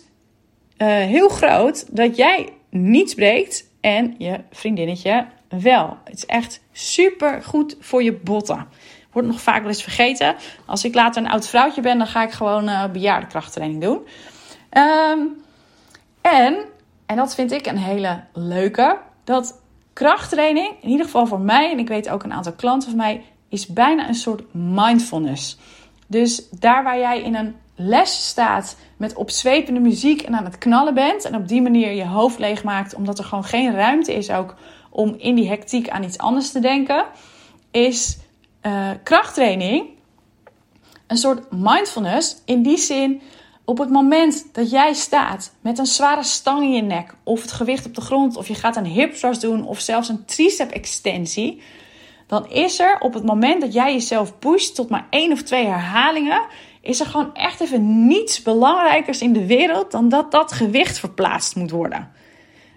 heel 0.86 1.28
groot 1.28 1.96
dat 1.96 2.16
jij 2.16 2.48
niet 2.70 3.10
spreekt 3.10 3.70
en 3.80 4.14
je 4.18 4.40
vriendinnetje 4.50 5.26
wel. 5.48 5.96
Het 6.04 6.14
is 6.14 6.26
echt 6.26 6.60
super 6.72 7.42
goed 7.42 7.76
voor 7.80 8.02
je 8.02 8.12
botten. 8.12 8.66
Wordt 9.12 9.28
nog 9.28 9.40
vaak 9.40 9.60
wel 9.60 9.68
eens 9.68 9.82
vergeten. 9.82 10.36
Als 10.66 10.84
ik 10.84 10.94
later 10.94 11.22
een 11.22 11.30
oud 11.30 11.48
vrouwtje 11.48 11.80
ben, 11.80 11.98
dan 11.98 12.06
ga 12.06 12.22
ik 12.22 12.30
gewoon 12.30 12.68
uh, 12.68 12.84
bejaardenkrachttraining 12.86 13.82
doen. 13.82 14.00
Um, 14.72 15.42
en, 16.20 16.64
en 17.06 17.16
dat 17.16 17.34
vind 17.34 17.52
ik 17.52 17.66
een 17.66 17.78
hele 17.78 18.20
leuke, 18.32 18.98
dat 19.24 19.60
krachttraining, 19.92 20.76
in 20.80 20.88
ieder 20.88 21.04
geval 21.04 21.26
voor 21.26 21.40
mij, 21.40 21.70
en 21.70 21.78
ik 21.78 21.88
weet 21.88 22.08
ook 22.08 22.22
een 22.22 22.32
aantal 22.32 22.52
klanten 22.52 22.88
van 22.88 22.98
mij, 22.98 23.22
is 23.48 23.66
bijna 23.66 24.08
een 24.08 24.14
soort 24.14 24.54
mindfulness. 24.54 25.58
Dus 26.06 26.48
daar 26.50 26.84
waar 26.84 26.98
jij 26.98 27.22
in 27.22 27.34
een 27.34 27.56
les 27.74 28.26
staat 28.28 28.76
met 28.96 29.14
opzwepende 29.14 29.80
muziek 29.80 30.22
en 30.22 30.34
aan 30.34 30.44
het 30.44 30.58
knallen 30.58 30.94
bent 30.94 31.24
en 31.24 31.34
op 31.34 31.48
die 31.48 31.62
manier 31.62 31.92
je 31.92 32.06
hoofd 32.06 32.38
leeg 32.38 32.64
maakt, 32.64 32.94
omdat 32.94 33.18
er 33.18 33.24
gewoon 33.24 33.44
geen 33.44 33.74
ruimte 33.74 34.14
is 34.14 34.30
ook 34.30 34.54
om 34.90 35.14
in 35.18 35.34
die 35.34 35.48
hectiek 35.48 35.88
aan 35.88 36.02
iets 36.02 36.18
anders 36.18 36.50
te 36.50 36.60
denken, 36.60 37.04
is 37.70 38.18
uh, 38.62 38.90
krachttraining 39.02 39.86
een 41.06 41.16
soort 41.16 41.50
mindfulness 41.50 42.36
in 42.44 42.62
die 42.62 42.76
zin 42.76 43.20
op 43.64 43.78
het 43.78 43.90
moment 43.90 44.46
dat 44.52 44.70
jij 44.70 44.92
staat 44.92 45.52
met 45.60 45.78
een 45.78 45.86
zware 45.86 46.22
stang 46.22 46.62
in 46.62 46.72
je 46.72 46.82
nek, 46.82 47.14
of 47.22 47.42
het 47.42 47.52
gewicht 47.52 47.86
op 47.86 47.94
de 47.94 48.00
grond, 48.00 48.36
of 48.36 48.48
je 48.48 48.54
gaat 48.54 48.76
een 48.76 48.84
hip 48.84 49.14
thrust 49.14 49.40
doen, 49.40 49.66
of 49.66 49.80
zelfs 49.80 50.08
een 50.08 50.24
tricep 50.24 50.70
extensie, 50.70 51.62
dan 52.26 52.50
is 52.50 52.78
er 52.78 52.96
op 53.00 53.14
het 53.14 53.24
moment 53.24 53.60
dat 53.60 53.72
jij 53.72 53.92
jezelf 53.92 54.38
pusht 54.38 54.74
tot 54.74 54.88
maar 54.88 55.06
één 55.10 55.32
of 55.32 55.42
twee 55.42 55.66
herhalingen, 55.66 56.46
is 56.80 57.00
er 57.00 57.06
gewoon 57.06 57.34
echt 57.34 57.60
even 57.60 58.06
niets 58.06 58.42
belangrijkers 58.42 59.20
in 59.20 59.32
de 59.32 59.46
wereld 59.46 59.90
dan 59.90 60.08
dat 60.08 60.30
dat 60.30 60.52
gewicht 60.52 60.98
verplaatst 60.98 61.56
moet 61.56 61.70
worden. 61.70 62.12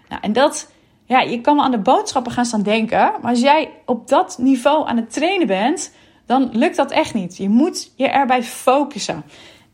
Nou, 0.08 0.22
en 0.22 0.32
dat, 0.32 0.71
ja, 1.12 1.20
je 1.20 1.40
kan 1.40 1.56
wel 1.56 1.64
aan 1.64 1.70
de 1.70 1.78
boodschappen 1.78 2.32
gaan 2.32 2.44
staan 2.44 2.62
denken, 2.62 2.98
maar 2.98 3.30
als 3.30 3.40
jij 3.40 3.70
op 3.86 4.08
dat 4.08 4.38
niveau 4.38 4.88
aan 4.88 4.96
het 4.96 5.12
trainen 5.12 5.46
bent, 5.46 5.92
dan 6.26 6.50
lukt 6.52 6.76
dat 6.76 6.90
echt 6.90 7.14
niet. 7.14 7.36
Je 7.36 7.48
moet 7.48 7.92
je 7.96 8.08
erbij 8.08 8.42
focussen. 8.42 9.22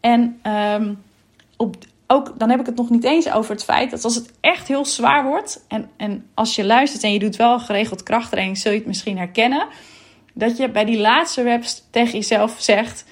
En 0.00 0.40
um, 0.76 1.02
op, 1.56 1.76
ook, 2.06 2.38
dan 2.38 2.50
heb 2.50 2.60
ik 2.60 2.66
het 2.66 2.76
nog 2.76 2.90
niet 2.90 3.04
eens 3.04 3.32
over 3.32 3.50
het 3.50 3.64
feit 3.64 3.90
dat 3.90 4.04
als 4.04 4.14
het 4.14 4.32
echt 4.40 4.68
heel 4.68 4.84
zwaar 4.84 5.24
wordt. 5.24 5.64
En, 5.68 5.90
en 5.96 6.26
als 6.34 6.54
je 6.54 6.64
luistert 6.64 7.02
en 7.02 7.12
je 7.12 7.18
doet 7.18 7.36
wel 7.36 7.58
geregeld 7.58 8.02
krachttraining, 8.02 8.58
zul 8.58 8.72
je 8.72 8.78
het 8.78 8.86
misschien 8.86 9.18
herkennen. 9.18 9.66
Dat 10.34 10.56
je 10.56 10.70
bij 10.70 10.84
die 10.84 10.98
laatste 10.98 11.42
reps 11.42 11.84
tegen 11.90 12.12
jezelf 12.12 12.54
zegt: 12.58 13.04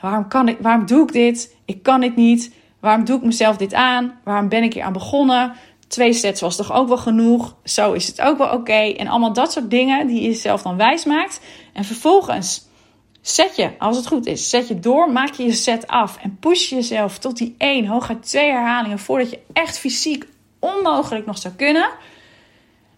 waarom, 0.00 0.28
kan 0.28 0.48
ik, 0.48 0.56
waarom 0.60 0.86
doe 0.86 1.02
ik 1.02 1.12
dit? 1.12 1.56
Ik 1.64 1.82
kan 1.82 2.00
dit 2.00 2.16
niet. 2.16 2.54
Waarom 2.80 3.04
doe 3.04 3.16
ik 3.16 3.24
mezelf 3.24 3.56
dit 3.56 3.74
aan? 3.74 4.18
Waarom 4.24 4.48
ben 4.48 4.62
ik 4.62 4.74
hier 4.74 4.82
aan 4.82 4.92
begonnen? 4.92 5.52
Twee 5.92 6.12
sets 6.12 6.40
was 6.40 6.56
toch 6.56 6.72
ook 6.72 6.88
wel 6.88 6.98
genoeg? 6.98 7.56
Zo 7.64 7.92
is 7.92 8.06
het 8.06 8.20
ook 8.20 8.38
wel 8.38 8.52
oké. 8.52 8.72
En 8.72 9.06
allemaal 9.06 9.32
dat 9.32 9.52
soort 9.52 9.70
dingen 9.70 10.06
die 10.06 10.20
je 10.20 10.26
jezelf 10.26 10.62
dan 10.62 10.76
wijs 10.76 11.04
maakt. 11.04 11.40
En 11.72 11.84
vervolgens 11.84 12.70
Zet 13.20 13.56
je, 13.56 13.70
als 13.78 13.96
het 13.96 14.06
goed 14.06 14.26
is, 14.26 14.50
zet 14.50 14.68
je 14.68 14.78
door, 14.78 15.12
maak 15.12 15.32
je 15.34 15.42
je 15.42 15.52
set 15.52 15.86
af 15.86 16.16
en 16.16 16.36
push 16.40 16.70
jezelf 16.70 17.18
tot 17.18 17.36
die 17.36 17.54
één, 17.58 17.86
hooguit 17.86 18.22
twee 18.22 18.50
herhalingen 18.50 18.98
voordat 18.98 19.30
je 19.30 19.38
echt 19.52 19.78
fysiek 19.78 20.26
onmogelijk 20.58 21.26
nog 21.26 21.38
zou 21.38 21.54
kunnen. 21.54 21.88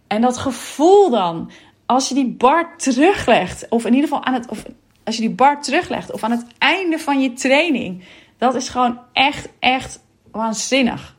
En 0.06 0.20
dat 0.20 0.36
gevoel 0.36 1.10
dan, 1.10 1.50
als 1.86 2.08
je 2.08 2.14
die 2.14 2.28
bar 2.28 2.76
teruglegt, 2.76 3.66
of 3.68 3.84
in 3.84 3.94
ieder 3.94 4.08
geval 4.08 4.24
aan 4.24 4.34
het, 4.34 4.48
of 4.48 4.64
als 5.04 5.14
je 5.14 5.20
die 5.20 5.34
bar 5.34 5.62
teruglegt, 5.62 6.12
of 6.12 6.22
aan 6.22 6.30
het 6.30 6.46
einde 6.58 6.98
van 6.98 7.20
je 7.20 7.32
training, 7.32 8.04
dat 8.38 8.54
is 8.54 8.68
gewoon 8.68 8.98
echt, 9.12 9.48
echt 9.58 10.00
waanzinnig. 10.30 11.13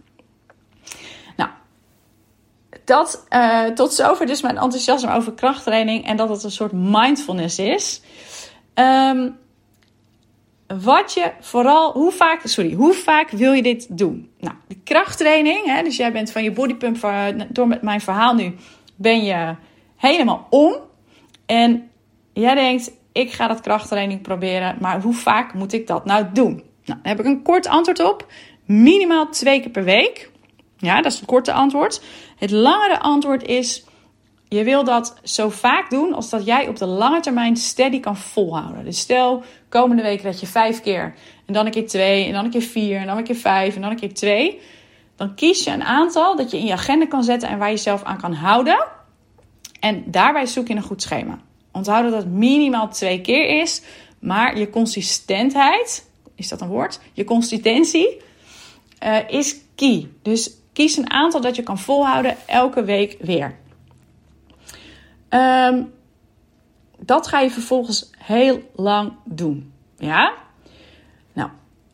Dat 2.84 3.26
uh, 3.30 3.66
tot 3.66 3.94
zover 3.94 4.26
dus 4.26 4.42
mijn 4.42 4.58
enthousiasme 4.58 5.14
over 5.14 5.34
krachttraining 5.34 6.06
en 6.06 6.18
dat 6.18 6.30
het 6.30 6.44
een 6.44 6.52
soort 6.52 6.72
mindfulness 6.72 7.60
is. 7.60 8.02
Um, 8.74 9.38
wat 10.68 11.14
je 11.14 11.32
vooral, 11.40 11.92
hoe 11.92 12.12
vaak, 12.12 12.42
sorry, 12.44 12.74
hoe 12.74 12.94
vaak 12.94 13.30
wil 13.30 13.54
je 13.54 13.62
dit 13.62 13.98
doen? 13.98 14.30
Nou, 14.40 14.56
de 14.68 14.78
krachttraining, 14.84 15.66
hè, 15.66 15.84
dus 15.84 15.98
jij 15.98 16.12
bent 16.12 16.32
van 16.32 16.44
je 16.44 16.52
bodypump, 16.52 16.98
door 17.50 17.68
met 17.68 17.82
mijn 17.82 18.02
verhaal 18.02 18.34
nu, 18.34 18.56
ben 18.96 19.24
je 19.24 19.56
helemaal 19.96 20.48
om. 20.50 20.76
En 21.46 21.90
jij 22.34 22.56
denkt, 22.56 22.92
ik 23.12 23.32
ga 23.32 23.48
dat 23.48 23.62
krachttraining 23.62 24.22
proberen, 24.22 24.78
maar 24.80 25.02
hoe 25.02 25.14
vaak 25.14 25.54
moet 25.54 25.74
ik 25.74 25.88
dat 25.88 26.06
nou 26.06 26.26
doen? 26.34 26.64
Nou, 26.86 27.00
daar 27.04 27.16
heb 27.16 27.20
ik 27.20 27.26
een 27.26 27.42
kort 27.42 27.68
antwoord 27.68 28.04
op. 28.04 28.28
Minimaal 28.66 29.30
twee 29.30 29.60
keer 29.60 29.72
per 29.72 29.84
week. 29.84 30.32
Ja, 30.86 31.02
dat 31.02 31.14
is 31.14 31.20
een 31.20 31.26
korte 31.26 31.54
antwoord. 31.54 32.02
Het 32.38 32.52
langere 32.52 33.00
antwoord 33.00 33.44
is 33.44 33.84
je 34.48 34.64
wil 34.64 34.84
dat 34.84 35.16
zo 35.24 35.50
vaak 35.50 35.90
doen 35.90 36.14
als 36.14 36.30
dat 36.30 36.46
jij 36.46 36.68
op 36.68 36.78
de 36.78 36.86
lange 36.86 37.20
termijn 37.20 37.56
steady 37.56 38.00
kan 38.00 38.18
volhouden. 38.18 38.86
Dus 38.86 39.00
stel, 39.00 39.44
komende 39.70 40.04
week 40.04 40.24
dat 40.24 40.40
je 40.40 40.48
vijf 40.48 40.82
keer, 40.82 41.14
en 41.46 41.54
dan 41.54 41.66
een 41.66 41.72
keer 41.72 41.88
twee, 41.88 42.26
en 42.26 42.34
dan 42.34 42.46
een 42.46 42.52
keer 42.52 42.62
vier, 42.62 43.00
en 43.00 43.08
dan 43.08 43.18
een 43.18 43.24
keer 43.24 43.36
vijf, 43.36 43.76
en 43.76 43.82
dan 43.82 43.92
een 43.92 44.00
keer 44.00 44.14
twee. 44.14 44.62
Dan 45.16 45.36
kies 45.36 45.64
je 45.64 45.72
een 45.72 45.84
aantal 45.84 46.36
dat 46.36 46.52
je 46.52 46.58
in 46.58 46.66
je 46.66 46.74
agenda 46.74 47.06
kan 47.06 47.24
zetten 47.24 47.50
en 47.50 47.58
waar 47.58 47.70
je 47.70 47.76
jezelf 47.76 48.04
aan 48.04 48.18
kan 48.18 48.34
houden. 48.34 48.86
En 49.80 50.04
daarbij 50.06 50.46
zoek 50.46 50.68
je 50.68 50.76
een 50.76 50.82
goed 50.82 51.02
schema. 51.02 51.40
Onthoud 51.72 52.04
dat 52.04 52.24
het 52.24 52.32
minimaal 52.32 52.90
twee 52.90 53.22
keer 53.22 53.62
is, 53.62 53.82
maar 54.20 54.58
je 54.58 54.70
consistentheid, 54.70 56.10
is 56.36 56.50
dat 56.50 56.62
een 56.62 56.68
woord? 56.68 57.00
Je 57.14 57.24
consistentie 57.24 58.22
uh, 59.04 59.18
is 59.30 59.56
key. 59.76 60.08
Dus 60.22 60.52
kies 60.76 60.98
een 60.98 61.12
aantal 61.12 61.42
dat 61.42 61.56
je 61.56 61.64
kan 61.64 61.80
volhouden 61.80 62.36
elke 62.46 62.84
week 62.84 63.18
weer. 63.20 63.56
Um, 65.30 65.94
dat 67.00 67.28
ga 67.28 67.40
je 67.40 67.50
vervolgens 67.50 68.10
heel 68.18 68.62
lang 68.76 69.14
doen. 69.24 69.74
Ja? 69.98 70.34
Nou, 71.34 71.50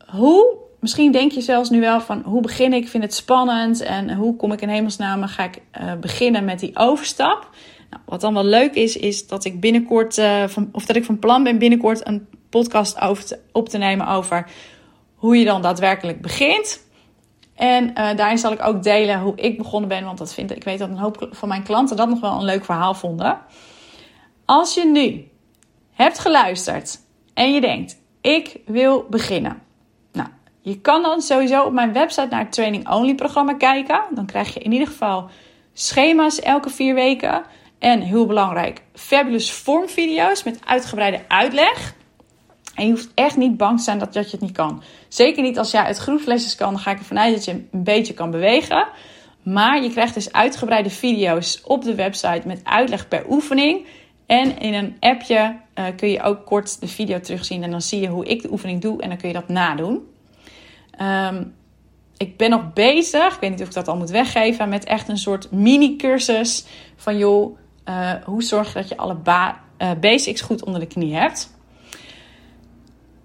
hoe 0.06 0.56
misschien 0.80 1.12
denk 1.12 1.32
je 1.32 1.40
zelfs 1.40 1.70
nu 1.70 1.80
wel 1.80 2.00
van 2.00 2.22
hoe 2.24 2.40
begin 2.40 2.72
ik? 2.72 2.82
Ik 2.82 2.88
vind 2.88 3.02
het 3.02 3.14
spannend 3.14 3.80
en 3.80 4.14
hoe 4.14 4.36
kom 4.36 4.52
ik 4.52 4.60
in 4.60 4.68
hemelsnaam 4.68 5.26
ga 5.26 5.44
ik 5.44 5.62
uh, 5.80 5.92
beginnen 5.94 6.44
met 6.44 6.60
die 6.60 6.76
overstap? 6.76 7.50
Nou, 7.90 8.02
wat 8.06 8.20
dan 8.20 8.34
wel 8.34 8.44
leuk 8.44 8.74
is, 8.74 8.96
is 8.96 9.26
dat 9.26 9.44
ik 9.44 9.60
binnenkort, 9.60 10.18
uh, 10.18 10.46
van, 10.46 10.68
of 10.72 10.86
dat 10.86 10.96
ik 10.96 11.04
van 11.04 11.18
plan 11.18 11.42
ben 11.42 11.58
binnenkort 11.58 12.06
een 12.06 12.26
podcast 12.50 12.98
op 13.52 13.68
te 13.68 13.78
nemen 13.78 14.06
over 14.06 14.50
hoe 15.14 15.36
je 15.36 15.44
dan 15.44 15.62
daadwerkelijk 15.62 16.20
begint. 16.20 16.90
En 17.54 17.88
uh, 17.88 17.94
daarin 17.94 18.38
zal 18.38 18.52
ik 18.52 18.66
ook 18.66 18.82
delen 18.82 19.20
hoe 19.20 19.36
ik 19.36 19.58
begonnen 19.58 19.88
ben, 19.88 20.04
want 20.04 20.18
dat 20.18 20.34
vind, 20.34 20.56
ik 20.56 20.64
weet 20.64 20.78
dat 20.78 20.88
een 20.88 20.98
hoop 20.98 21.28
van 21.30 21.48
mijn 21.48 21.62
klanten 21.62 21.96
dat 21.96 22.08
nog 22.08 22.20
wel 22.20 22.32
een 22.32 22.44
leuk 22.44 22.64
verhaal 22.64 22.94
vonden. 22.94 23.38
Als 24.44 24.74
je 24.74 24.84
nu 24.86 25.28
hebt 25.92 26.18
geluisterd 26.18 27.00
en 27.34 27.52
je 27.52 27.60
denkt, 27.60 28.00
ik 28.20 28.56
wil 28.66 29.06
beginnen. 29.10 29.62
Nou, 30.12 30.28
je 30.60 30.80
kan 30.80 31.02
dan 31.02 31.20
sowieso 31.20 31.62
op 31.62 31.72
mijn 31.72 31.92
website 31.92 32.26
naar 32.30 32.40
het 32.40 32.52
Training 32.52 32.88
Only 32.88 33.14
programma 33.14 33.54
kijken. 33.54 34.00
Dan 34.10 34.26
krijg 34.26 34.54
je 34.54 34.60
in 34.60 34.72
ieder 34.72 34.88
geval 34.88 35.28
schema's 35.72 36.40
elke 36.40 36.70
vier 36.70 36.94
weken. 36.94 37.42
En 37.78 38.00
heel 38.00 38.26
belangrijk, 38.26 38.82
fabulous 38.94 39.52
vormvideo's 39.52 40.42
met 40.42 40.60
uitgebreide 40.64 41.20
uitleg. 41.28 41.94
En 42.74 42.86
je 42.86 42.90
hoeft 42.90 43.10
echt 43.14 43.36
niet 43.36 43.56
bang 43.56 43.78
te 43.78 43.84
zijn 43.84 43.98
dat, 43.98 44.12
dat 44.12 44.24
je 44.24 44.30
het 44.30 44.40
niet 44.40 44.56
kan. 44.56 44.82
Zeker 45.08 45.42
niet 45.42 45.58
als 45.58 45.70
jij 45.70 45.82
uit 45.82 45.96
groepslesjes 45.96 46.54
kan, 46.54 46.72
dan 46.72 46.82
ga 46.82 46.90
ik 46.90 46.98
ervan 46.98 47.18
uit 47.18 47.34
dat 47.34 47.44
je 47.44 47.50
een 47.50 47.68
beetje 47.70 48.14
kan 48.14 48.30
bewegen. 48.30 48.88
Maar 49.42 49.82
je 49.82 49.90
krijgt 49.90 50.14
dus 50.14 50.32
uitgebreide 50.32 50.90
video's 50.90 51.60
op 51.64 51.84
de 51.84 51.94
website 51.94 52.42
met 52.44 52.60
uitleg 52.64 53.08
per 53.08 53.24
oefening. 53.28 53.86
En 54.26 54.58
in 54.58 54.74
een 54.74 54.96
appje 55.00 55.56
uh, 55.74 55.84
kun 55.96 56.08
je 56.08 56.22
ook 56.22 56.46
kort 56.46 56.80
de 56.80 56.88
video 56.88 57.20
terugzien. 57.20 57.62
En 57.62 57.70
dan 57.70 57.82
zie 57.82 58.00
je 58.00 58.08
hoe 58.08 58.26
ik 58.26 58.42
de 58.42 58.50
oefening 58.50 58.80
doe. 58.80 59.02
En 59.02 59.08
dan 59.08 59.18
kun 59.18 59.28
je 59.28 59.34
dat 59.34 59.48
nadoen. 59.48 60.00
Um, 61.00 61.54
ik 62.16 62.36
ben 62.36 62.50
nog 62.50 62.72
bezig, 62.72 63.34
ik 63.34 63.40
weet 63.40 63.50
niet 63.50 63.60
of 63.60 63.66
ik 63.66 63.74
dat 63.74 63.88
al 63.88 63.96
moet 63.96 64.10
weggeven, 64.10 64.68
met 64.68 64.84
echt 64.84 65.08
een 65.08 65.18
soort 65.18 65.50
mini-cursus 65.50 66.64
van 66.96 67.18
joh, 67.18 67.58
uh, 67.88 68.12
hoe 68.24 68.42
zorg 68.42 68.68
je 68.68 68.74
dat 68.74 68.88
je 68.88 68.96
alle 68.96 69.16
uh, 69.78 69.90
basics 70.00 70.40
goed 70.40 70.64
onder 70.64 70.80
de 70.80 70.86
knie 70.86 71.14
hebt. 71.14 71.54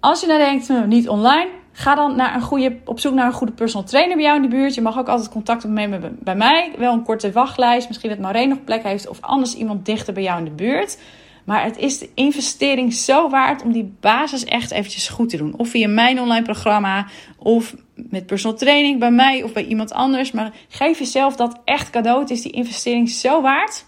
Als 0.07 0.21
je 0.21 0.27
nou 0.27 0.39
denkt, 0.39 0.67
hm, 0.67 0.87
niet 0.87 1.09
online, 1.09 1.49
ga 1.71 1.95
dan 1.95 2.15
naar 2.15 2.35
een 2.35 2.41
goede, 2.41 2.77
op 2.85 2.99
zoek 2.99 3.13
naar 3.13 3.25
een 3.25 3.33
goede 3.33 3.53
personal 3.53 3.87
trainer 3.87 4.15
bij 4.15 4.25
jou 4.25 4.35
in 4.35 4.41
de 4.41 4.55
buurt. 4.55 4.75
Je 4.75 4.81
mag 4.81 4.97
ook 4.97 5.07
altijd 5.07 5.29
contact 5.29 5.65
opnemen 5.65 6.17
bij 6.21 6.35
mij. 6.35 6.71
Wel 6.77 6.93
een 6.93 7.03
korte 7.03 7.31
wachtlijst. 7.31 7.87
Misschien 7.87 8.09
dat 8.09 8.19
Maureen 8.19 8.49
nog 8.49 8.63
plek 8.63 8.83
heeft 8.83 9.07
of 9.07 9.21
anders 9.21 9.55
iemand 9.55 9.85
dichter 9.85 10.13
bij 10.13 10.23
jou 10.23 10.37
in 10.37 10.45
de 10.45 10.51
buurt. 10.51 10.99
Maar 11.45 11.63
het 11.63 11.77
is 11.77 11.99
de 11.99 12.09
investering 12.13 12.93
zo 12.93 13.29
waard 13.29 13.63
om 13.63 13.71
die 13.71 13.95
basis 13.99 14.45
echt 14.45 14.71
eventjes 14.71 15.09
goed 15.09 15.29
te 15.29 15.37
doen. 15.37 15.57
Of 15.57 15.69
via 15.69 15.87
mijn 15.87 16.19
online 16.21 16.45
programma, 16.45 17.07
of 17.37 17.75
met 17.95 18.25
personal 18.25 18.57
training 18.57 18.99
bij 18.99 19.11
mij 19.11 19.43
of 19.43 19.53
bij 19.53 19.65
iemand 19.65 19.91
anders. 19.91 20.31
Maar 20.31 20.53
geef 20.69 20.99
jezelf 20.99 21.35
dat 21.35 21.59
echt 21.63 21.89
cadeau. 21.89 22.19
Het 22.19 22.29
is 22.29 22.41
die 22.41 22.51
investering 22.51 23.09
zo 23.09 23.41
waard. 23.41 23.85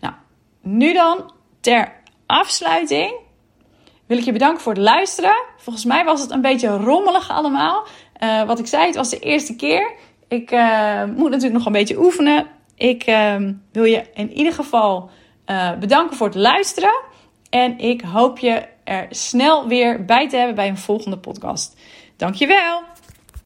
Nou, 0.00 0.14
nu 0.62 0.92
dan 0.92 1.32
ter 1.60 1.92
afsluiting 2.26 3.22
wil 4.06 4.18
ik 4.18 4.24
je 4.24 4.32
bedanken 4.32 4.62
voor 4.62 4.72
het 4.72 4.82
luisteren. 4.82 5.34
Volgens 5.56 5.84
mij 5.84 6.04
was 6.04 6.20
het 6.20 6.30
een 6.30 6.40
beetje 6.40 6.68
rommelig 6.68 7.30
allemaal. 7.30 7.86
Uh, 8.22 8.42
wat 8.42 8.58
ik 8.58 8.66
zei, 8.66 8.86
het 8.86 8.96
was 8.96 9.10
de 9.10 9.18
eerste 9.18 9.56
keer. 9.56 9.92
Ik 10.28 10.50
uh, 10.50 11.04
moet 11.04 11.30
natuurlijk 11.30 11.54
nog 11.54 11.66
een 11.66 11.72
beetje 11.72 11.98
oefenen. 11.98 12.46
Ik 12.76 13.06
uh, 13.06 13.36
wil 13.72 13.84
je 13.84 14.04
in 14.14 14.32
ieder 14.32 14.52
geval 14.52 15.10
bedanken 15.80 16.16
voor 16.16 16.26
het 16.26 16.36
luisteren. 16.36 16.94
En 17.50 17.78
ik 17.78 18.00
hoop 18.00 18.38
je 18.38 18.66
er 18.84 19.06
snel 19.10 19.68
weer 19.68 20.04
bij 20.04 20.28
te 20.28 20.36
hebben 20.36 20.54
bij 20.54 20.68
een 20.68 20.78
volgende 20.78 21.18
podcast. 21.18 21.76
Dankjewel! 22.16 22.93